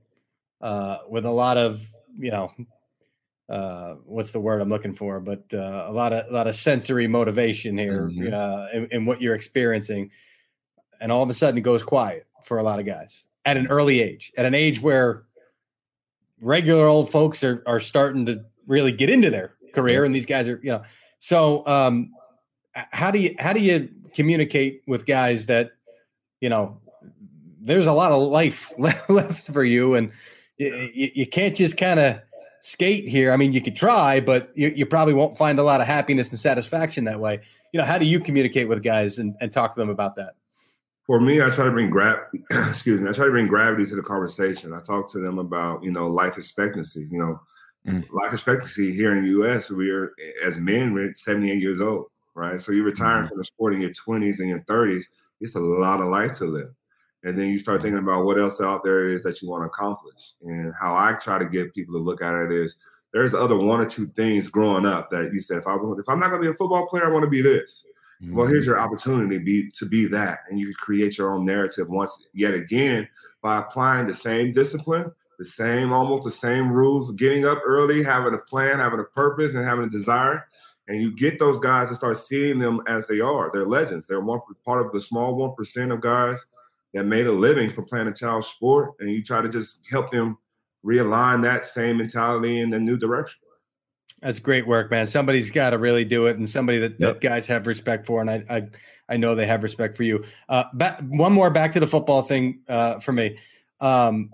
uh, 0.65 0.97
with 1.08 1.25
a 1.25 1.32
lot 1.32 1.58
of 1.58 1.86
you 2.17 2.32
know 2.32 2.51
uh, 3.49 3.93
what's 4.06 4.32
the 4.32 4.39
word 4.39 4.62
I'm 4.62 4.69
looking 4.69 4.95
for, 4.95 5.19
but 5.19 5.43
uh, 5.54 5.86
a 5.88 5.91
lot 5.91 6.12
of 6.12 6.25
a 6.28 6.34
lot 6.34 6.47
of 6.47 6.56
sensory 6.56 7.08
motivation 7.08 7.78
here 7.78 8.10
mm-hmm. 8.10 8.34
uh, 8.34 8.67
in, 8.73 8.88
in, 8.91 9.06
what 9.06 9.21
you're 9.21 9.36
experiencing, 9.36 10.10
and 10.99 11.12
all 11.12 11.21
of 11.21 11.30
a 11.30 11.36
sudden 11.36 11.60
it 11.60 11.62
goes 11.62 11.84
quiet 11.84 12.25
for 12.45 12.58
a 12.58 12.63
lot 12.63 12.80
of 12.80 12.86
guys 12.88 13.28
at 13.45 13.58
an 13.58 13.67
early 13.67 14.01
age, 14.01 14.32
at 14.38 14.45
an 14.45 14.56
age 14.56 14.82
where 14.82 15.25
regular 16.41 16.88
old 16.88 17.12
folks 17.12 17.43
are 17.43 17.62
are 17.67 17.80
starting 17.80 18.25
to 18.25 18.43
really 18.65 18.91
get 18.91 19.12
into 19.12 19.30
their 19.30 19.54
career, 19.71 20.04
and 20.04 20.15
these 20.15 20.25
guys 20.25 20.47
are 20.47 20.60
you 20.63 20.71
know. 20.71 20.82
So 21.19 21.65
um, 21.67 22.12
how 22.73 23.12
do 23.12 23.19
you 23.19 23.36
how 23.38 23.54
do 23.54 23.60
you 23.60 23.88
communicate 24.15 24.82
with 24.88 25.06
guys 25.06 25.45
that 25.45 25.73
you 26.41 26.49
know 26.49 26.82
there's 27.62 27.86
a 27.86 27.93
lot 27.93 28.12
of 28.12 28.23
life 28.23 28.71
left 29.10 29.51
for 29.51 29.63
you 29.63 29.93
and 29.93 30.12
you, 30.58 31.10
you 31.13 31.28
can't 31.28 31.56
just 31.56 31.78
kind 31.78 32.00
of 32.00 32.20
skate 32.62 33.08
here. 33.08 33.32
I 33.32 33.38
mean, 33.38 33.54
you 33.54 33.62
could 33.62 33.76
try, 33.76 34.20
but 34.20 34.52
you, 34.56 34.70
you, 34.70 34.86
probably 34.86 35.13
won't 35.13 35.38
find 35.38 35.60
a 35.60 35.63
lot 35.63 35.82
of 35.82 35.88
happiness 35.88 36.32
and 36.32 36.39
satisfaction 36.39 37.04
that 37.06 37.20
way. 37.20 37.41
You 37.72 37.80
know, 37.80 37.86
how 37.86 37.98
do 37.98 38.06
you 38.06 38.20
communicate 38.20 38.68
with 38.68 38.82
guys 38.82 39.20
and, 39.20 39.36
and 39.39 39.52
talk 39.52 39.76
to 39.76 39.80
them 39.80 39.89
about 39.89 40.15
that? 40.15 40.36
For 41.06 41.20
me, 41.20 41.41
I 41.41 41.52
try 41.52 41.65
to 41.65 41.72
bring 41.72 41.91
gra- 41.91 42.28
excuse 42.52 43.02
me, 43.02 43.10
I 43.10 43.13
try 43.13 43.26
to 43.26 43.32
bring 43.32 43.48
gravity 43.48 43.86
to 43.86 43.96
the 43.96 44.02
conversation. 44.02 44.74
I 44.74 44.82
talk 44.82 45.12
to 45.12 45.20
them 45.20 45.38
about, 45.38 45.84
you 45.84 45.91
know, 45.91 46.08
life 46.08 46.39
expectancy. 46.39 47.08
You 47.12 47.20
know, 47.20 47.39
mm. 47.88 48.04
life 48.12 48.34
expectancy 48.34 48.91
here 48.91 49.15
in 49.15 49.24
the 49.24 49.30
US, 49.44 49.70
we're 49.70 50.13
as 50.44 50.58
men, 50.58 50.94
we're 50.94 51.13
78 51.13 51.62
years 51.62 51.82
old, 51.82 52.06
right? 52.34 52.60
So 52.60 52.72
you're 52.72 52.86
retiring 52.86 53.26
mm. 53.26 53.30
from 53.30 53.38
the 53.38 53.46
sport 53.46 53.76
in 53.76 53.82
your 53.82 53.91
20s 53.91 54.39
and 54.39 54.50
your 54.50 54.62
30s. 54.62 55.04
It's 55.39 55.54
a 55.54 55.60
lot 55.60 56.00
of 56.00 56.08
life 56.08 56.34
to 56.39 56.46
live 56.46 56.74
and 57.25 57.38
then 57.38 57.49
you 57.49 57.57
start 57.57 57.81
thinking 57.81 57.99
about 57.99 58.23
what 58.23 58.39
else 58.39 58.61
out 58.61 58.83
there 58.83 59.05
is 59.05 59.23
that 59.23 59.41
you 59.41 59.49
want 59.49 59.63
to 59.63 59.67
accomplish. 59.67 60.33
And 60.43 60.71
how 60.79 60.95
I 60.95 61.13
try 61.13 61.39
to 61.39 61.45
get 61.45 61.73
people 61.73 61.95
to 61.95 61.99
look 61.99 62.21
at 62.21 62.35
it 62.35 62.51
is 62.51 62.77
there's 63.13 63.33
other 63.33 63.57
one 63.57 63.81
or 63.81 63.89
two 63.89 64.07
things 64.15 64.47
growing 64.47 64.85
up 64.85 65.09
that 65.09 65.33
you 65.33 65.41
said 65.41 65.57
if 65.57 65.67
I 65.67 65.75
if 65.75 66.07
I'm 66.07 66.19
not 66.19 66.29
going 66.29 66.43
to 66.43 66.47
be 66.49 66.53
a 66.53 66.57
football 66.57 66.88
player, 66.88 67.05
I 67.05 67.11
want 67.11 67.23
to 67.23 67.29
be 67.29 67.41
this. 67.41 67.83
Mm-hmm. 68.21 68.35
Well, 68.35 68.47
here's 68.47 68.67
your 68.67 68.79
opportunity 68.79 69.39
to 69.39 69.43
be 69.43 69.71
to 69.71 69.85
be 69.88 70.05
that, 70.05 70.39
and 70.49 70.59
you 70.59 70.67
can 70.67 70.75
create 70.75 71.17
your 71.17 71.31
own 71.33 71.45
narrative 71.45 71.89
once 71.89 72.15
yet 72.33 72.53
again 72.53 73.07
by 73.41 73.57
applying 73.57 74.05
the 74.05 74.13
same 74.13 74.51
discipline, 74.51 75.11
the 75.39 75.45
same 75.45 75.91
almost 75.91 76.23
the 76.23 76.31
same 76.31 76.71
rules, 76.71 77.11
getting 77.13 77.45
up 77.45 77.59
early, 77.65 78.03
having 78.03 78.35
a 78.35 78.38
plan, 78.38 78.77
having 78.77 78.99
a 78.99 79.03
purpose, 79.03 79.55
and 79.55 79.65
having 79.65 79.85
a 79.85 79.89
desire. 79.89 80.45
And 80.88 81.01
you 81.01 81.15
get 81.15 81.39
those 81.39 81.57
guys 81.57 81.89
to 81.89 81.95
start 81.95 82.17
seeing 82.17 82.59
them 82.59 82.81
as 82.88 83.07
they 83.07 83.19
are. 83.19 83.49
They're 83.51 83.65
legends. 83.65 84.05
They're 84.05 84.21
one 84.21 84.41
part 84.63 84.85
of 84.85 84.91
the 84.91 85.01
small 85.01 85.35
one 85.35 85.55
percent 85.55 85.91
of 85.91 86.01
guys 86.01 86.45
that 86.95 87.05
made 87.05 87.27
a 87.27 87.31
living 87.31 87.71
from 87.71 87.86
playing 87.86 88.08
a 88.08 88.13
child 88.13 88.45
sport, 88.45 88.93
and 88.99 89.10
you 89.12 89.23
try 89.23 89.41
to 89.41 89.49
just 89.49 89.88
help 89.91 90.10
them 90.10 90.38
realign 90.84 91.41
that 91.43 91.65
same 91.65 91.97
mentality 91.97 92.62
in 92.62 92.73
a 92.73 92.79
new 92.79 92.97
direction. 92.97 93.39
That's 94.21 94.39
great 94.39 94.65
work, 94.65 94.89
man. 94.89 95.05
Somebody's 95.05 95.51
got 95.51 95.71
to 95.71 95.77
really 95.77 96.05
do 96.05 96.27
it, 96.27 96.38
and 96.38 96.49
somebody 96.49 96.79
that, 96.79 96.99
yep. 96.99 97.15
that 97.15 97.21
guys 97.21 97.45
have 97.47 97.67
respect 97.67 98.08
for, 98.08 98.21
and 98.21 98.29
I, 98.29 98.43
I, 98.49 98.63
I 99.10 99.17
know 99.17 99.36
they 99.36 99.45
have 99.45 99.62
respect 99.62 99.97
for 99.97 100.03
you. 100.03 100.23
Uh, 100.47 100.63
back, 100.73 101.01
one 101.01 101.34
more 101.34 101.49
back 101.49 101.73
to 101.73 101.79
the 101.79 101.88
football 101.88 102.23
thing 102.23 102.62
uh, 102.69 102.99
for 102.99 103.12
me. 103.12 103.38
Um, 103.81 104.29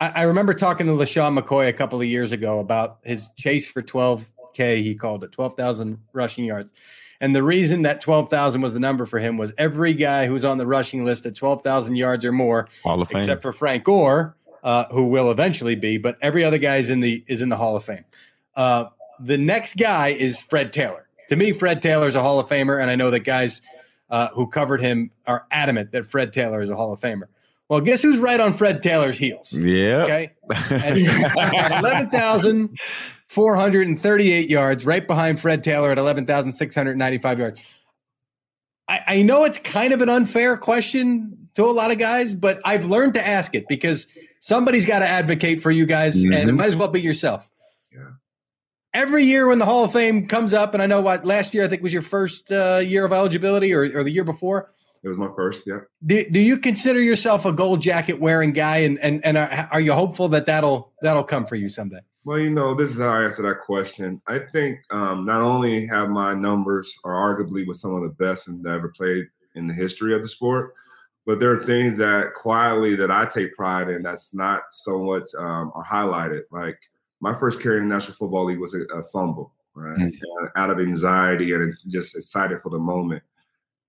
I, 0.00 0.08
I, 0.10 0.22
remember 0.22 0.54
talking 0.54 0.86
to 0.86 0.92
LeSean 0.92 1.38
McCoy 1.38 1.68
a 1.68 1.72
couple 1.72 2.00
of 2.00 2.06
years 2.06 2.30
ago 2.30 2.60
about 2.60 2.98
his 3.02 3.30
chase 3.36 3.66
for 3.66 3.82
12K. 3.82 4.82
He 4.82 4.94
called 4.94 5.24
it 5.24 5.32
12,000 5.32 5.98
rushing 6.12 6.44
yards. 6.44 6.70
And 7.22 7.36
the 7.36 7.42
reason 7.44 7.82
that 7.82 8.00
12,000 8.00 8.60
was 8.60 8.74
the 8.74 8.80
number 8.80 9.06
for 9.06 9.20
him 9.20 9.38
was 9.38 9.54
every 9.56 9.94
guy 9.94 10.26
who's 10.26 10.44
on 10.44 10.58
the 10.58 10.66
rushing 10.66 11.04
list 11.04 11.24
at 11.24 11.36
12,000 11.36 11.94
yards 11.94 12.24
or 12.24 12.32
more, 12.32 12.68
except 13.20 13.42
for 13.42 13.52
Frank 13.52 13.84
Gore, 13.84 14.34
uh, 14.64 14.86
who 14.90 15.06
will 15.06 15.30
eventually 15.30 15.76
be, 15.76 15.98
but 15.98 16.18
every 16.20 16.42
other 16.42 16.58
guy 16.58 16.78
is 16.78 16.90
in 16.90 16.98
the 16.98 17.22
is 17.28 17.40
in 17.40 17.48
the 17.48 17.56
Hall 17.56 17.76
of 17.76 17.84
Fame. 17.84 18.04
Uh, 18.56 18.86
the 19.20 19.38
next 19.38 19.76
guy 19.76 20.08
is 20.08 20.42
Fred 20.42 20.72
Taylor. 20.72 21.06
To 21.28 21.36
me, 21.36 21.52
Fred 21.52 21.80
Taylor 21.80 22.08
is 22.08 22.16
a 22.16 22.22
Hall 22.22 22.40
of 22.40 22.48
Famer, 22.48 22.80
and 22.80 22.90
I 22.90 22.96
know 22.96 23.12
that 23.12 23.20
guys 23.20 23.62
uh, 24.10 24.28
who 24.34 24.48
covered 24.48 24.80
him 24.80 25.12
are 25.24 25.46
adamant 25.52 25.92
that 25.92 26.06
Fred 26.06 26.32
Taylor 26.32 26.60
is 26.60 26.70
a 26.70 26.76
Hall 26.76 26.92
of 26.92 27.00
Famer. 27.00 27.28
Well, 27.68 27.80
guess 27.80 28.02
who's 28.02 28.18
right 28.18 28.40
on 28.40 28.52
Fred 28.52 28.82
Taylor's 28.82 29.16
heels? 29.16 29.52
Yeah. 29.52 30.04
Okay. 30.04 30.32
11,000 30.50 32.76
438 33.32 34.50
yards, 34.50 34.84
right 34.84 35.06
behind 35.06 35.40
Fred 35.40 35.64
Taylor 35.64 35.90
at 35.90 35.96
11,695 35.96 37.38
yards. 37.38 37.64
I, 38.86 39.00
I 39.06 39.22
know 39.22 39.44
it's 39.44 39.58
kind 39.58 39.94
of 39.94 40.02
an 40.02 40.10
unfair 40.10 40.58
question 40.58 41.48
to 41.54 41.64
a 41.64 41.72
lot 41.72 41.90
of 41.90 41.98
guys, 41.98 42.34
but 42.34 42.60
I've 42.62 42.84
learned 42.84 43.14
to 43.14 43.26
ask 43.26 43.54
it 43.54 43.64
because 43.68 44.06
somebody's 44.40 44.84
got 44.84 44.98
to 44.98 45.06
advocate 45.06 45.62
for 45.62 45.70
you 45.70 45.86
guys, 45.86 46.22
mm-hmm. 46.22 46.34
and 46.34 46.50
it 46.50 46.52
might 46.52 46.68
as 46.68 46.76
well 46.76 46.88
be 46.88 47.00
yourself. 47.00 47.48
Yeah. 47.90 48.10
Every 48.92 49.24
year 49.24 49.48
when 49.48 49.58
the 49.58 49.64
Hall 49.64 49.84
of 49.84 49.92
Fame 49.94 50.28
comes 50.28 50.52
up, 50.52 50.74
and 50.74 50.82
I 50.82 50.86
know 50.86 51.00
what 51.00 51.24
last 51.24 51.54
year 51.54 51.64
I 51.64 51.68
think 51.68 51.82
was 51.82 51.92
your 51.92 52.02
first 52.02 52.52
uh, 52.52 52.82
year 52.84 53.06
of 53.06 53.14
eligibility, 53.14 53.72
or, 53.72 53.84
or 53.98 54.04
the 54.04 54.10
year 54.10 54.24
before. 54.24 54.74
It 55.02 55.08
was 55.08 55.16
my 55.16 55.30
first. 55.34 55.62
Yeah. 55.66 55.78
Do, 56.04 56.28
do 56.28 56.38
you 56.38 56.58
consider 56.58 57.00
yourself 57.00 57.46
a 57.46 57.52
gold 57.52 57.80
jacket 57.80 58.20
wearing 58.20 58.52
guy, 58.52 58.78
and 58.78 58.98
and 58.98 59.24
and 59.24 59.38
are, 59.38 59.68
are 59.72 59.80
you 59.80 59.94
hopeful 59.94 60.28
that 60.28 60.44
that'll 60.44 60.92
that'll 61.00 61.24
come 61.24 61.46
for 61.46 61.56
you 61.56 61.70
someday? 61.70 62.00
Well, 62.24 62.38
you 62.38 62.50
know, 62.50 62.74
this 62.74 62.90
is 62.90 62.98
how 62.98 63.08
I 63.08 63.24
answer 63.24 63.42
that 63.42 63.62
question. 63.62 64.20
I 64.28 64.38
think 64.38 64.78
um, 64.90 65.24
not 65.24 65.42
only 65.42 65.86
have 65.86 66.08
my 66.08 66.34
numbers 66.34 66.96
are 67.04 67.14
arguably 67.14 67.66
with 67.66 67.78
some 67.78 67.94
of 67.94 68.02
the 68.02 68.10
best 68.10 68.46
that 68.46 68.70
ever 68.70 68.88
played 68.88 69.26
in 69.56 69.66
the 69.66 69.74
history 69.74 70.14
of 70.14 70.22
the 70.22 70.28
sport, 70.28 70.74
but 71.26 71.40
there 71.40 71.52
are 71.52 71.64
things 71.64 71.96
that 71.98 72.34
quietly 72.34 72.94
that 72.96 73.10
I 73.10 73.26
take 73.26 73.54
pride 73.54 73.88
in 73.88 74.02
that's 74.02 74.32
not 74.34 74.62
so 74.70 75.02
much 75.02 75.24
um, 75.36 75.72
are 75.74 75.84
highlighted. 75.84 76.42
Like 76.50 76.78
my 77.20 77.34
first 77.34 77.60
carry 77.60 77.78
in 77.78 77.88
the 77.88 77.94
National 77.94 78.16
Football 78.16 78.46
League 78.46 78.58
was 78.58 78.74
a, 78.74 78.82
a 78.94 79.02
fumble, 79.04 79.52
right? 79.74 79.98
Mm-hmm. 79.98 80.46
Out 80.56 80.70
of 80.70 80.80
anxiety 80.80 81.52
and 81.54 81.74
just 81.88 82.16
excited 82.16 82.60
for 82.62 82.70
the 82.70 82.78
moment. 82.78 83.22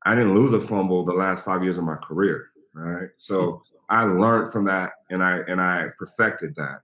I 0.05 0.15
didn't 0.15 0.35
lose 0.35 0.53
a 0.53 0.61
fumble 0.61 1.05
the 1.05 1.13
last 1.13 1.43
five 1.43 1.63
years 1.63 1.77
of 1.77 1.85
my 1.85 1.95
career, 1.95 2.49
right? 2.73 3.09
So 3.15 3.61
I 3.89 4.03
learned 4.03 4.51
from 4.51 4.65
that 4.65 4.93
and 5.09 5.23
I 5.23 5.39
and 5.47 5.61
I 5.61 5.87
perfected 5.97 6.55
that. 6.55 6.81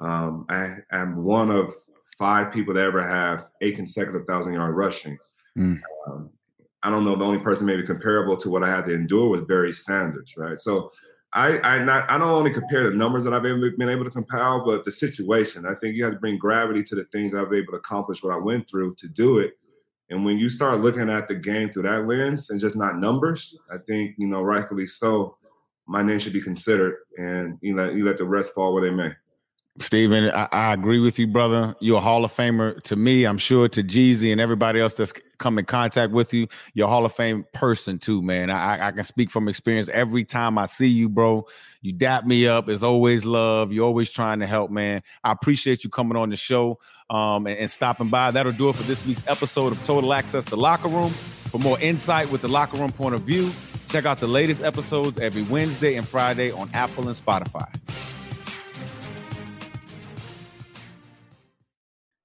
Um, 0.00 0.46
I 0.48 0.78
am 0.92 1.22
one 1.22 1.50
of 1.50 1.74
five 2.18 2.52
people 2.52 2.74
to 2.74 2.80
ever 2.80 3.06
have 3.06 3.48
eight 3.60 3.76
consecutive 3.76 4.26
thousand 4.26 4.54
yard 4.54 4.74
rushing. 4.74 5.16
Mm. 5.56 5.80
Um, 6.06 6.30
I 6.82 6.90
don't 6.90 7.04
know. 7.04 7.16
The 7.16 7.24
only 7.24 7.38
person 7.38 7.66
maybe 7.66 7.86
comparable 7.86 8.36
to 8.38 8.48
what 8.48 8.62
I 8.62 8.74
had 8.74 8.86
to 8.86 8.94
endure 8.94 9.28
was 9.28 9.42
Barry 9.42 9.72
Sanders, 9.72 10.34
right? 10.36 10.58
So 10.58 10.90
I, 11.32 11.58
I 11.60 11.78
not 11.84 12.10
I 12.10 12.18
don't 12.18 12.28
only 12.28 12.52
compare 12.52 12.84
the 12.84 12.96
numbers 12.96 13.24
that 13.24 13.34
I've 13.34 13.42
been 13.42 13.88
able 13.88 14.04
to 14.04 14.10
compile, 14.10 14.64
but 14.64 14.84
the 14.84 14.90
situation. 14.90 15.66
I 15.66 15.74
think 15.74 15.94
you 15.94 16.04
have 16.04 16.14
to 16.14 16.18
bring 16.18 16.38
gravity 16.38 16.82
to 16.84 16.94
the 16.94 17.04
things 17.04 17.34
I 17.34 17.42
was 17.42 17.52
able 17.52 17.72
to 17.72 17.78
accomplish 17.78 18.22
what 18.22 18.34
I 18.34 18.38
went 18.38 18.68
through 18.68 18.94
to 18.96 19.08
do 19.08 19.38
it. 19.38 19.52
And 20.08 20.24
when 20.24 20.38
you 20.38 20.48
start 20.48 20.80
looking 20.80 21.08
at 21.08 21.28
the 21.28 21.36
game 21.36 21.70
through 21.70 21.84
that 21.84 22.06
lens 22.06 22.50
and 22.50 22.58
just 22.58 22.74
not 22.74 22.98
numbers, 22.98 23.56
I 23.72 23.76
think 23.86 24.16
you 24.18 24.26
know 24.26 24.42
rightfully 24.42 24.86
so, 24.86 25.36
my 25.86 26.02
name 26.02 26.18
should 26.18 26.32
be 26.32 26.40
considered, 26.40 26.96
and 27.18 27.58
you 27.60 27.76
let 27.76 27.94
you 27.94 28.04
let 28.04 28.18
the 28.18 28.24
rest 28.24 28.54
fall 28.54 28.74
where 28.74 28.82
they 28.82 28.90
may. 28.90 29.12
Steven, 29.80 30.30
I, 30.30 30.48
I, 30.52 30.74
agree 30.74 31.00
with 31.00 31.18
you, 31.18 31.26
brother. 31.26 31.74
You're 31.80 31.98
a 31.98 32.02
Hall 32.02 32.24
of 32.24 32.32
Famer 32.32 32.82
to 32.82 32.96
me. 32.96 33.24
I'm 33.24 33.38
sure 33.38 33.66
to 33.68 33.82
Jeezy 33.82 34.30
and 34.30 34.40
everybody 34.40 34.78
else 34.78 34.92
that's 34.92 35.12
come 35.38 35.58
in 35.58 35.64
contact 35.64 36.12
with 36.12 36.34
you. 36.34 36.48
You're 36.74 36.86
a 36.86 36.90
Hall 36.90 37.06
of 37.06 37.12
Fame 37.12 37.46
person 37.54 37.98
too, 37.98 38.20
man. 38.20 38.50
I, 38.50 38.88
I 38.88 38.90
can 38.90 39.04
speak 39.04 39.30
from 39.30 39.48
experience. 39.48 39.88
Every 39.88 40.24
time 40.24 40.58
I 40.58 40.66
see 40.66 40.86
you, 40.86 41.08
bro, 41.08 41.46
you 41.80 41.92
dap 41.92 42.26
me 42.26 42.46
up. 42.46 42.68
It's 42.68 42.82
always 42.82 43.24
love. 43.24 43.72
You're 43.72 43.86
always 43.86 44.10
trying 44.10 44.40
to 44.40 44.46
help, 44.46 44.70
man. 44.70 45.02
I 45.24 45.32
appreciate 45.32 45.82
you 45.82 45.88
coming 45.88 46.16
on 46.16 46.28
the 46.28 46.36
show 46.36 46.78
um, 47.08 47.46
and, 47.46 47.58
and 47.58 47.70
stopping 47.70 48.10
by. 48.10 48.30
That'll 48.32 48.52
do 48.52 48.68
it 48.68 48.76
for 48.76 48.82
this 48.82 49.04
week's 49.06 49.26
episode 49.26 49.72
of 49.72 49.82
Total 49.82 50.12
Access 50.12 50.44
to 50.46 50.56
Locker 50.56 50.88
Room. 50.88 51.10
For 51.10 51.58
more 51.58 51.80
insight 51.80 52.30
with 52.30 52.42
the 52.42 52.48
locker 52.48 52.76
room 52.76 52.92
point 52.92 53.14
of 53.14 53.22
view, 53.22 53.50
check 53.88 54.04
out 54.04 54.18
the 54.18 54.28
latest 54.28 54.62
episodes 54.62 55.18
every 55.18 55.42
Wednesday 55.42 55.96
and 55.96 56.06
Friday 56.06 56.52
on 56.52 56.70
Apple 56.74 57.08
and 57.08 57.16
Spotify. 57.16 57.66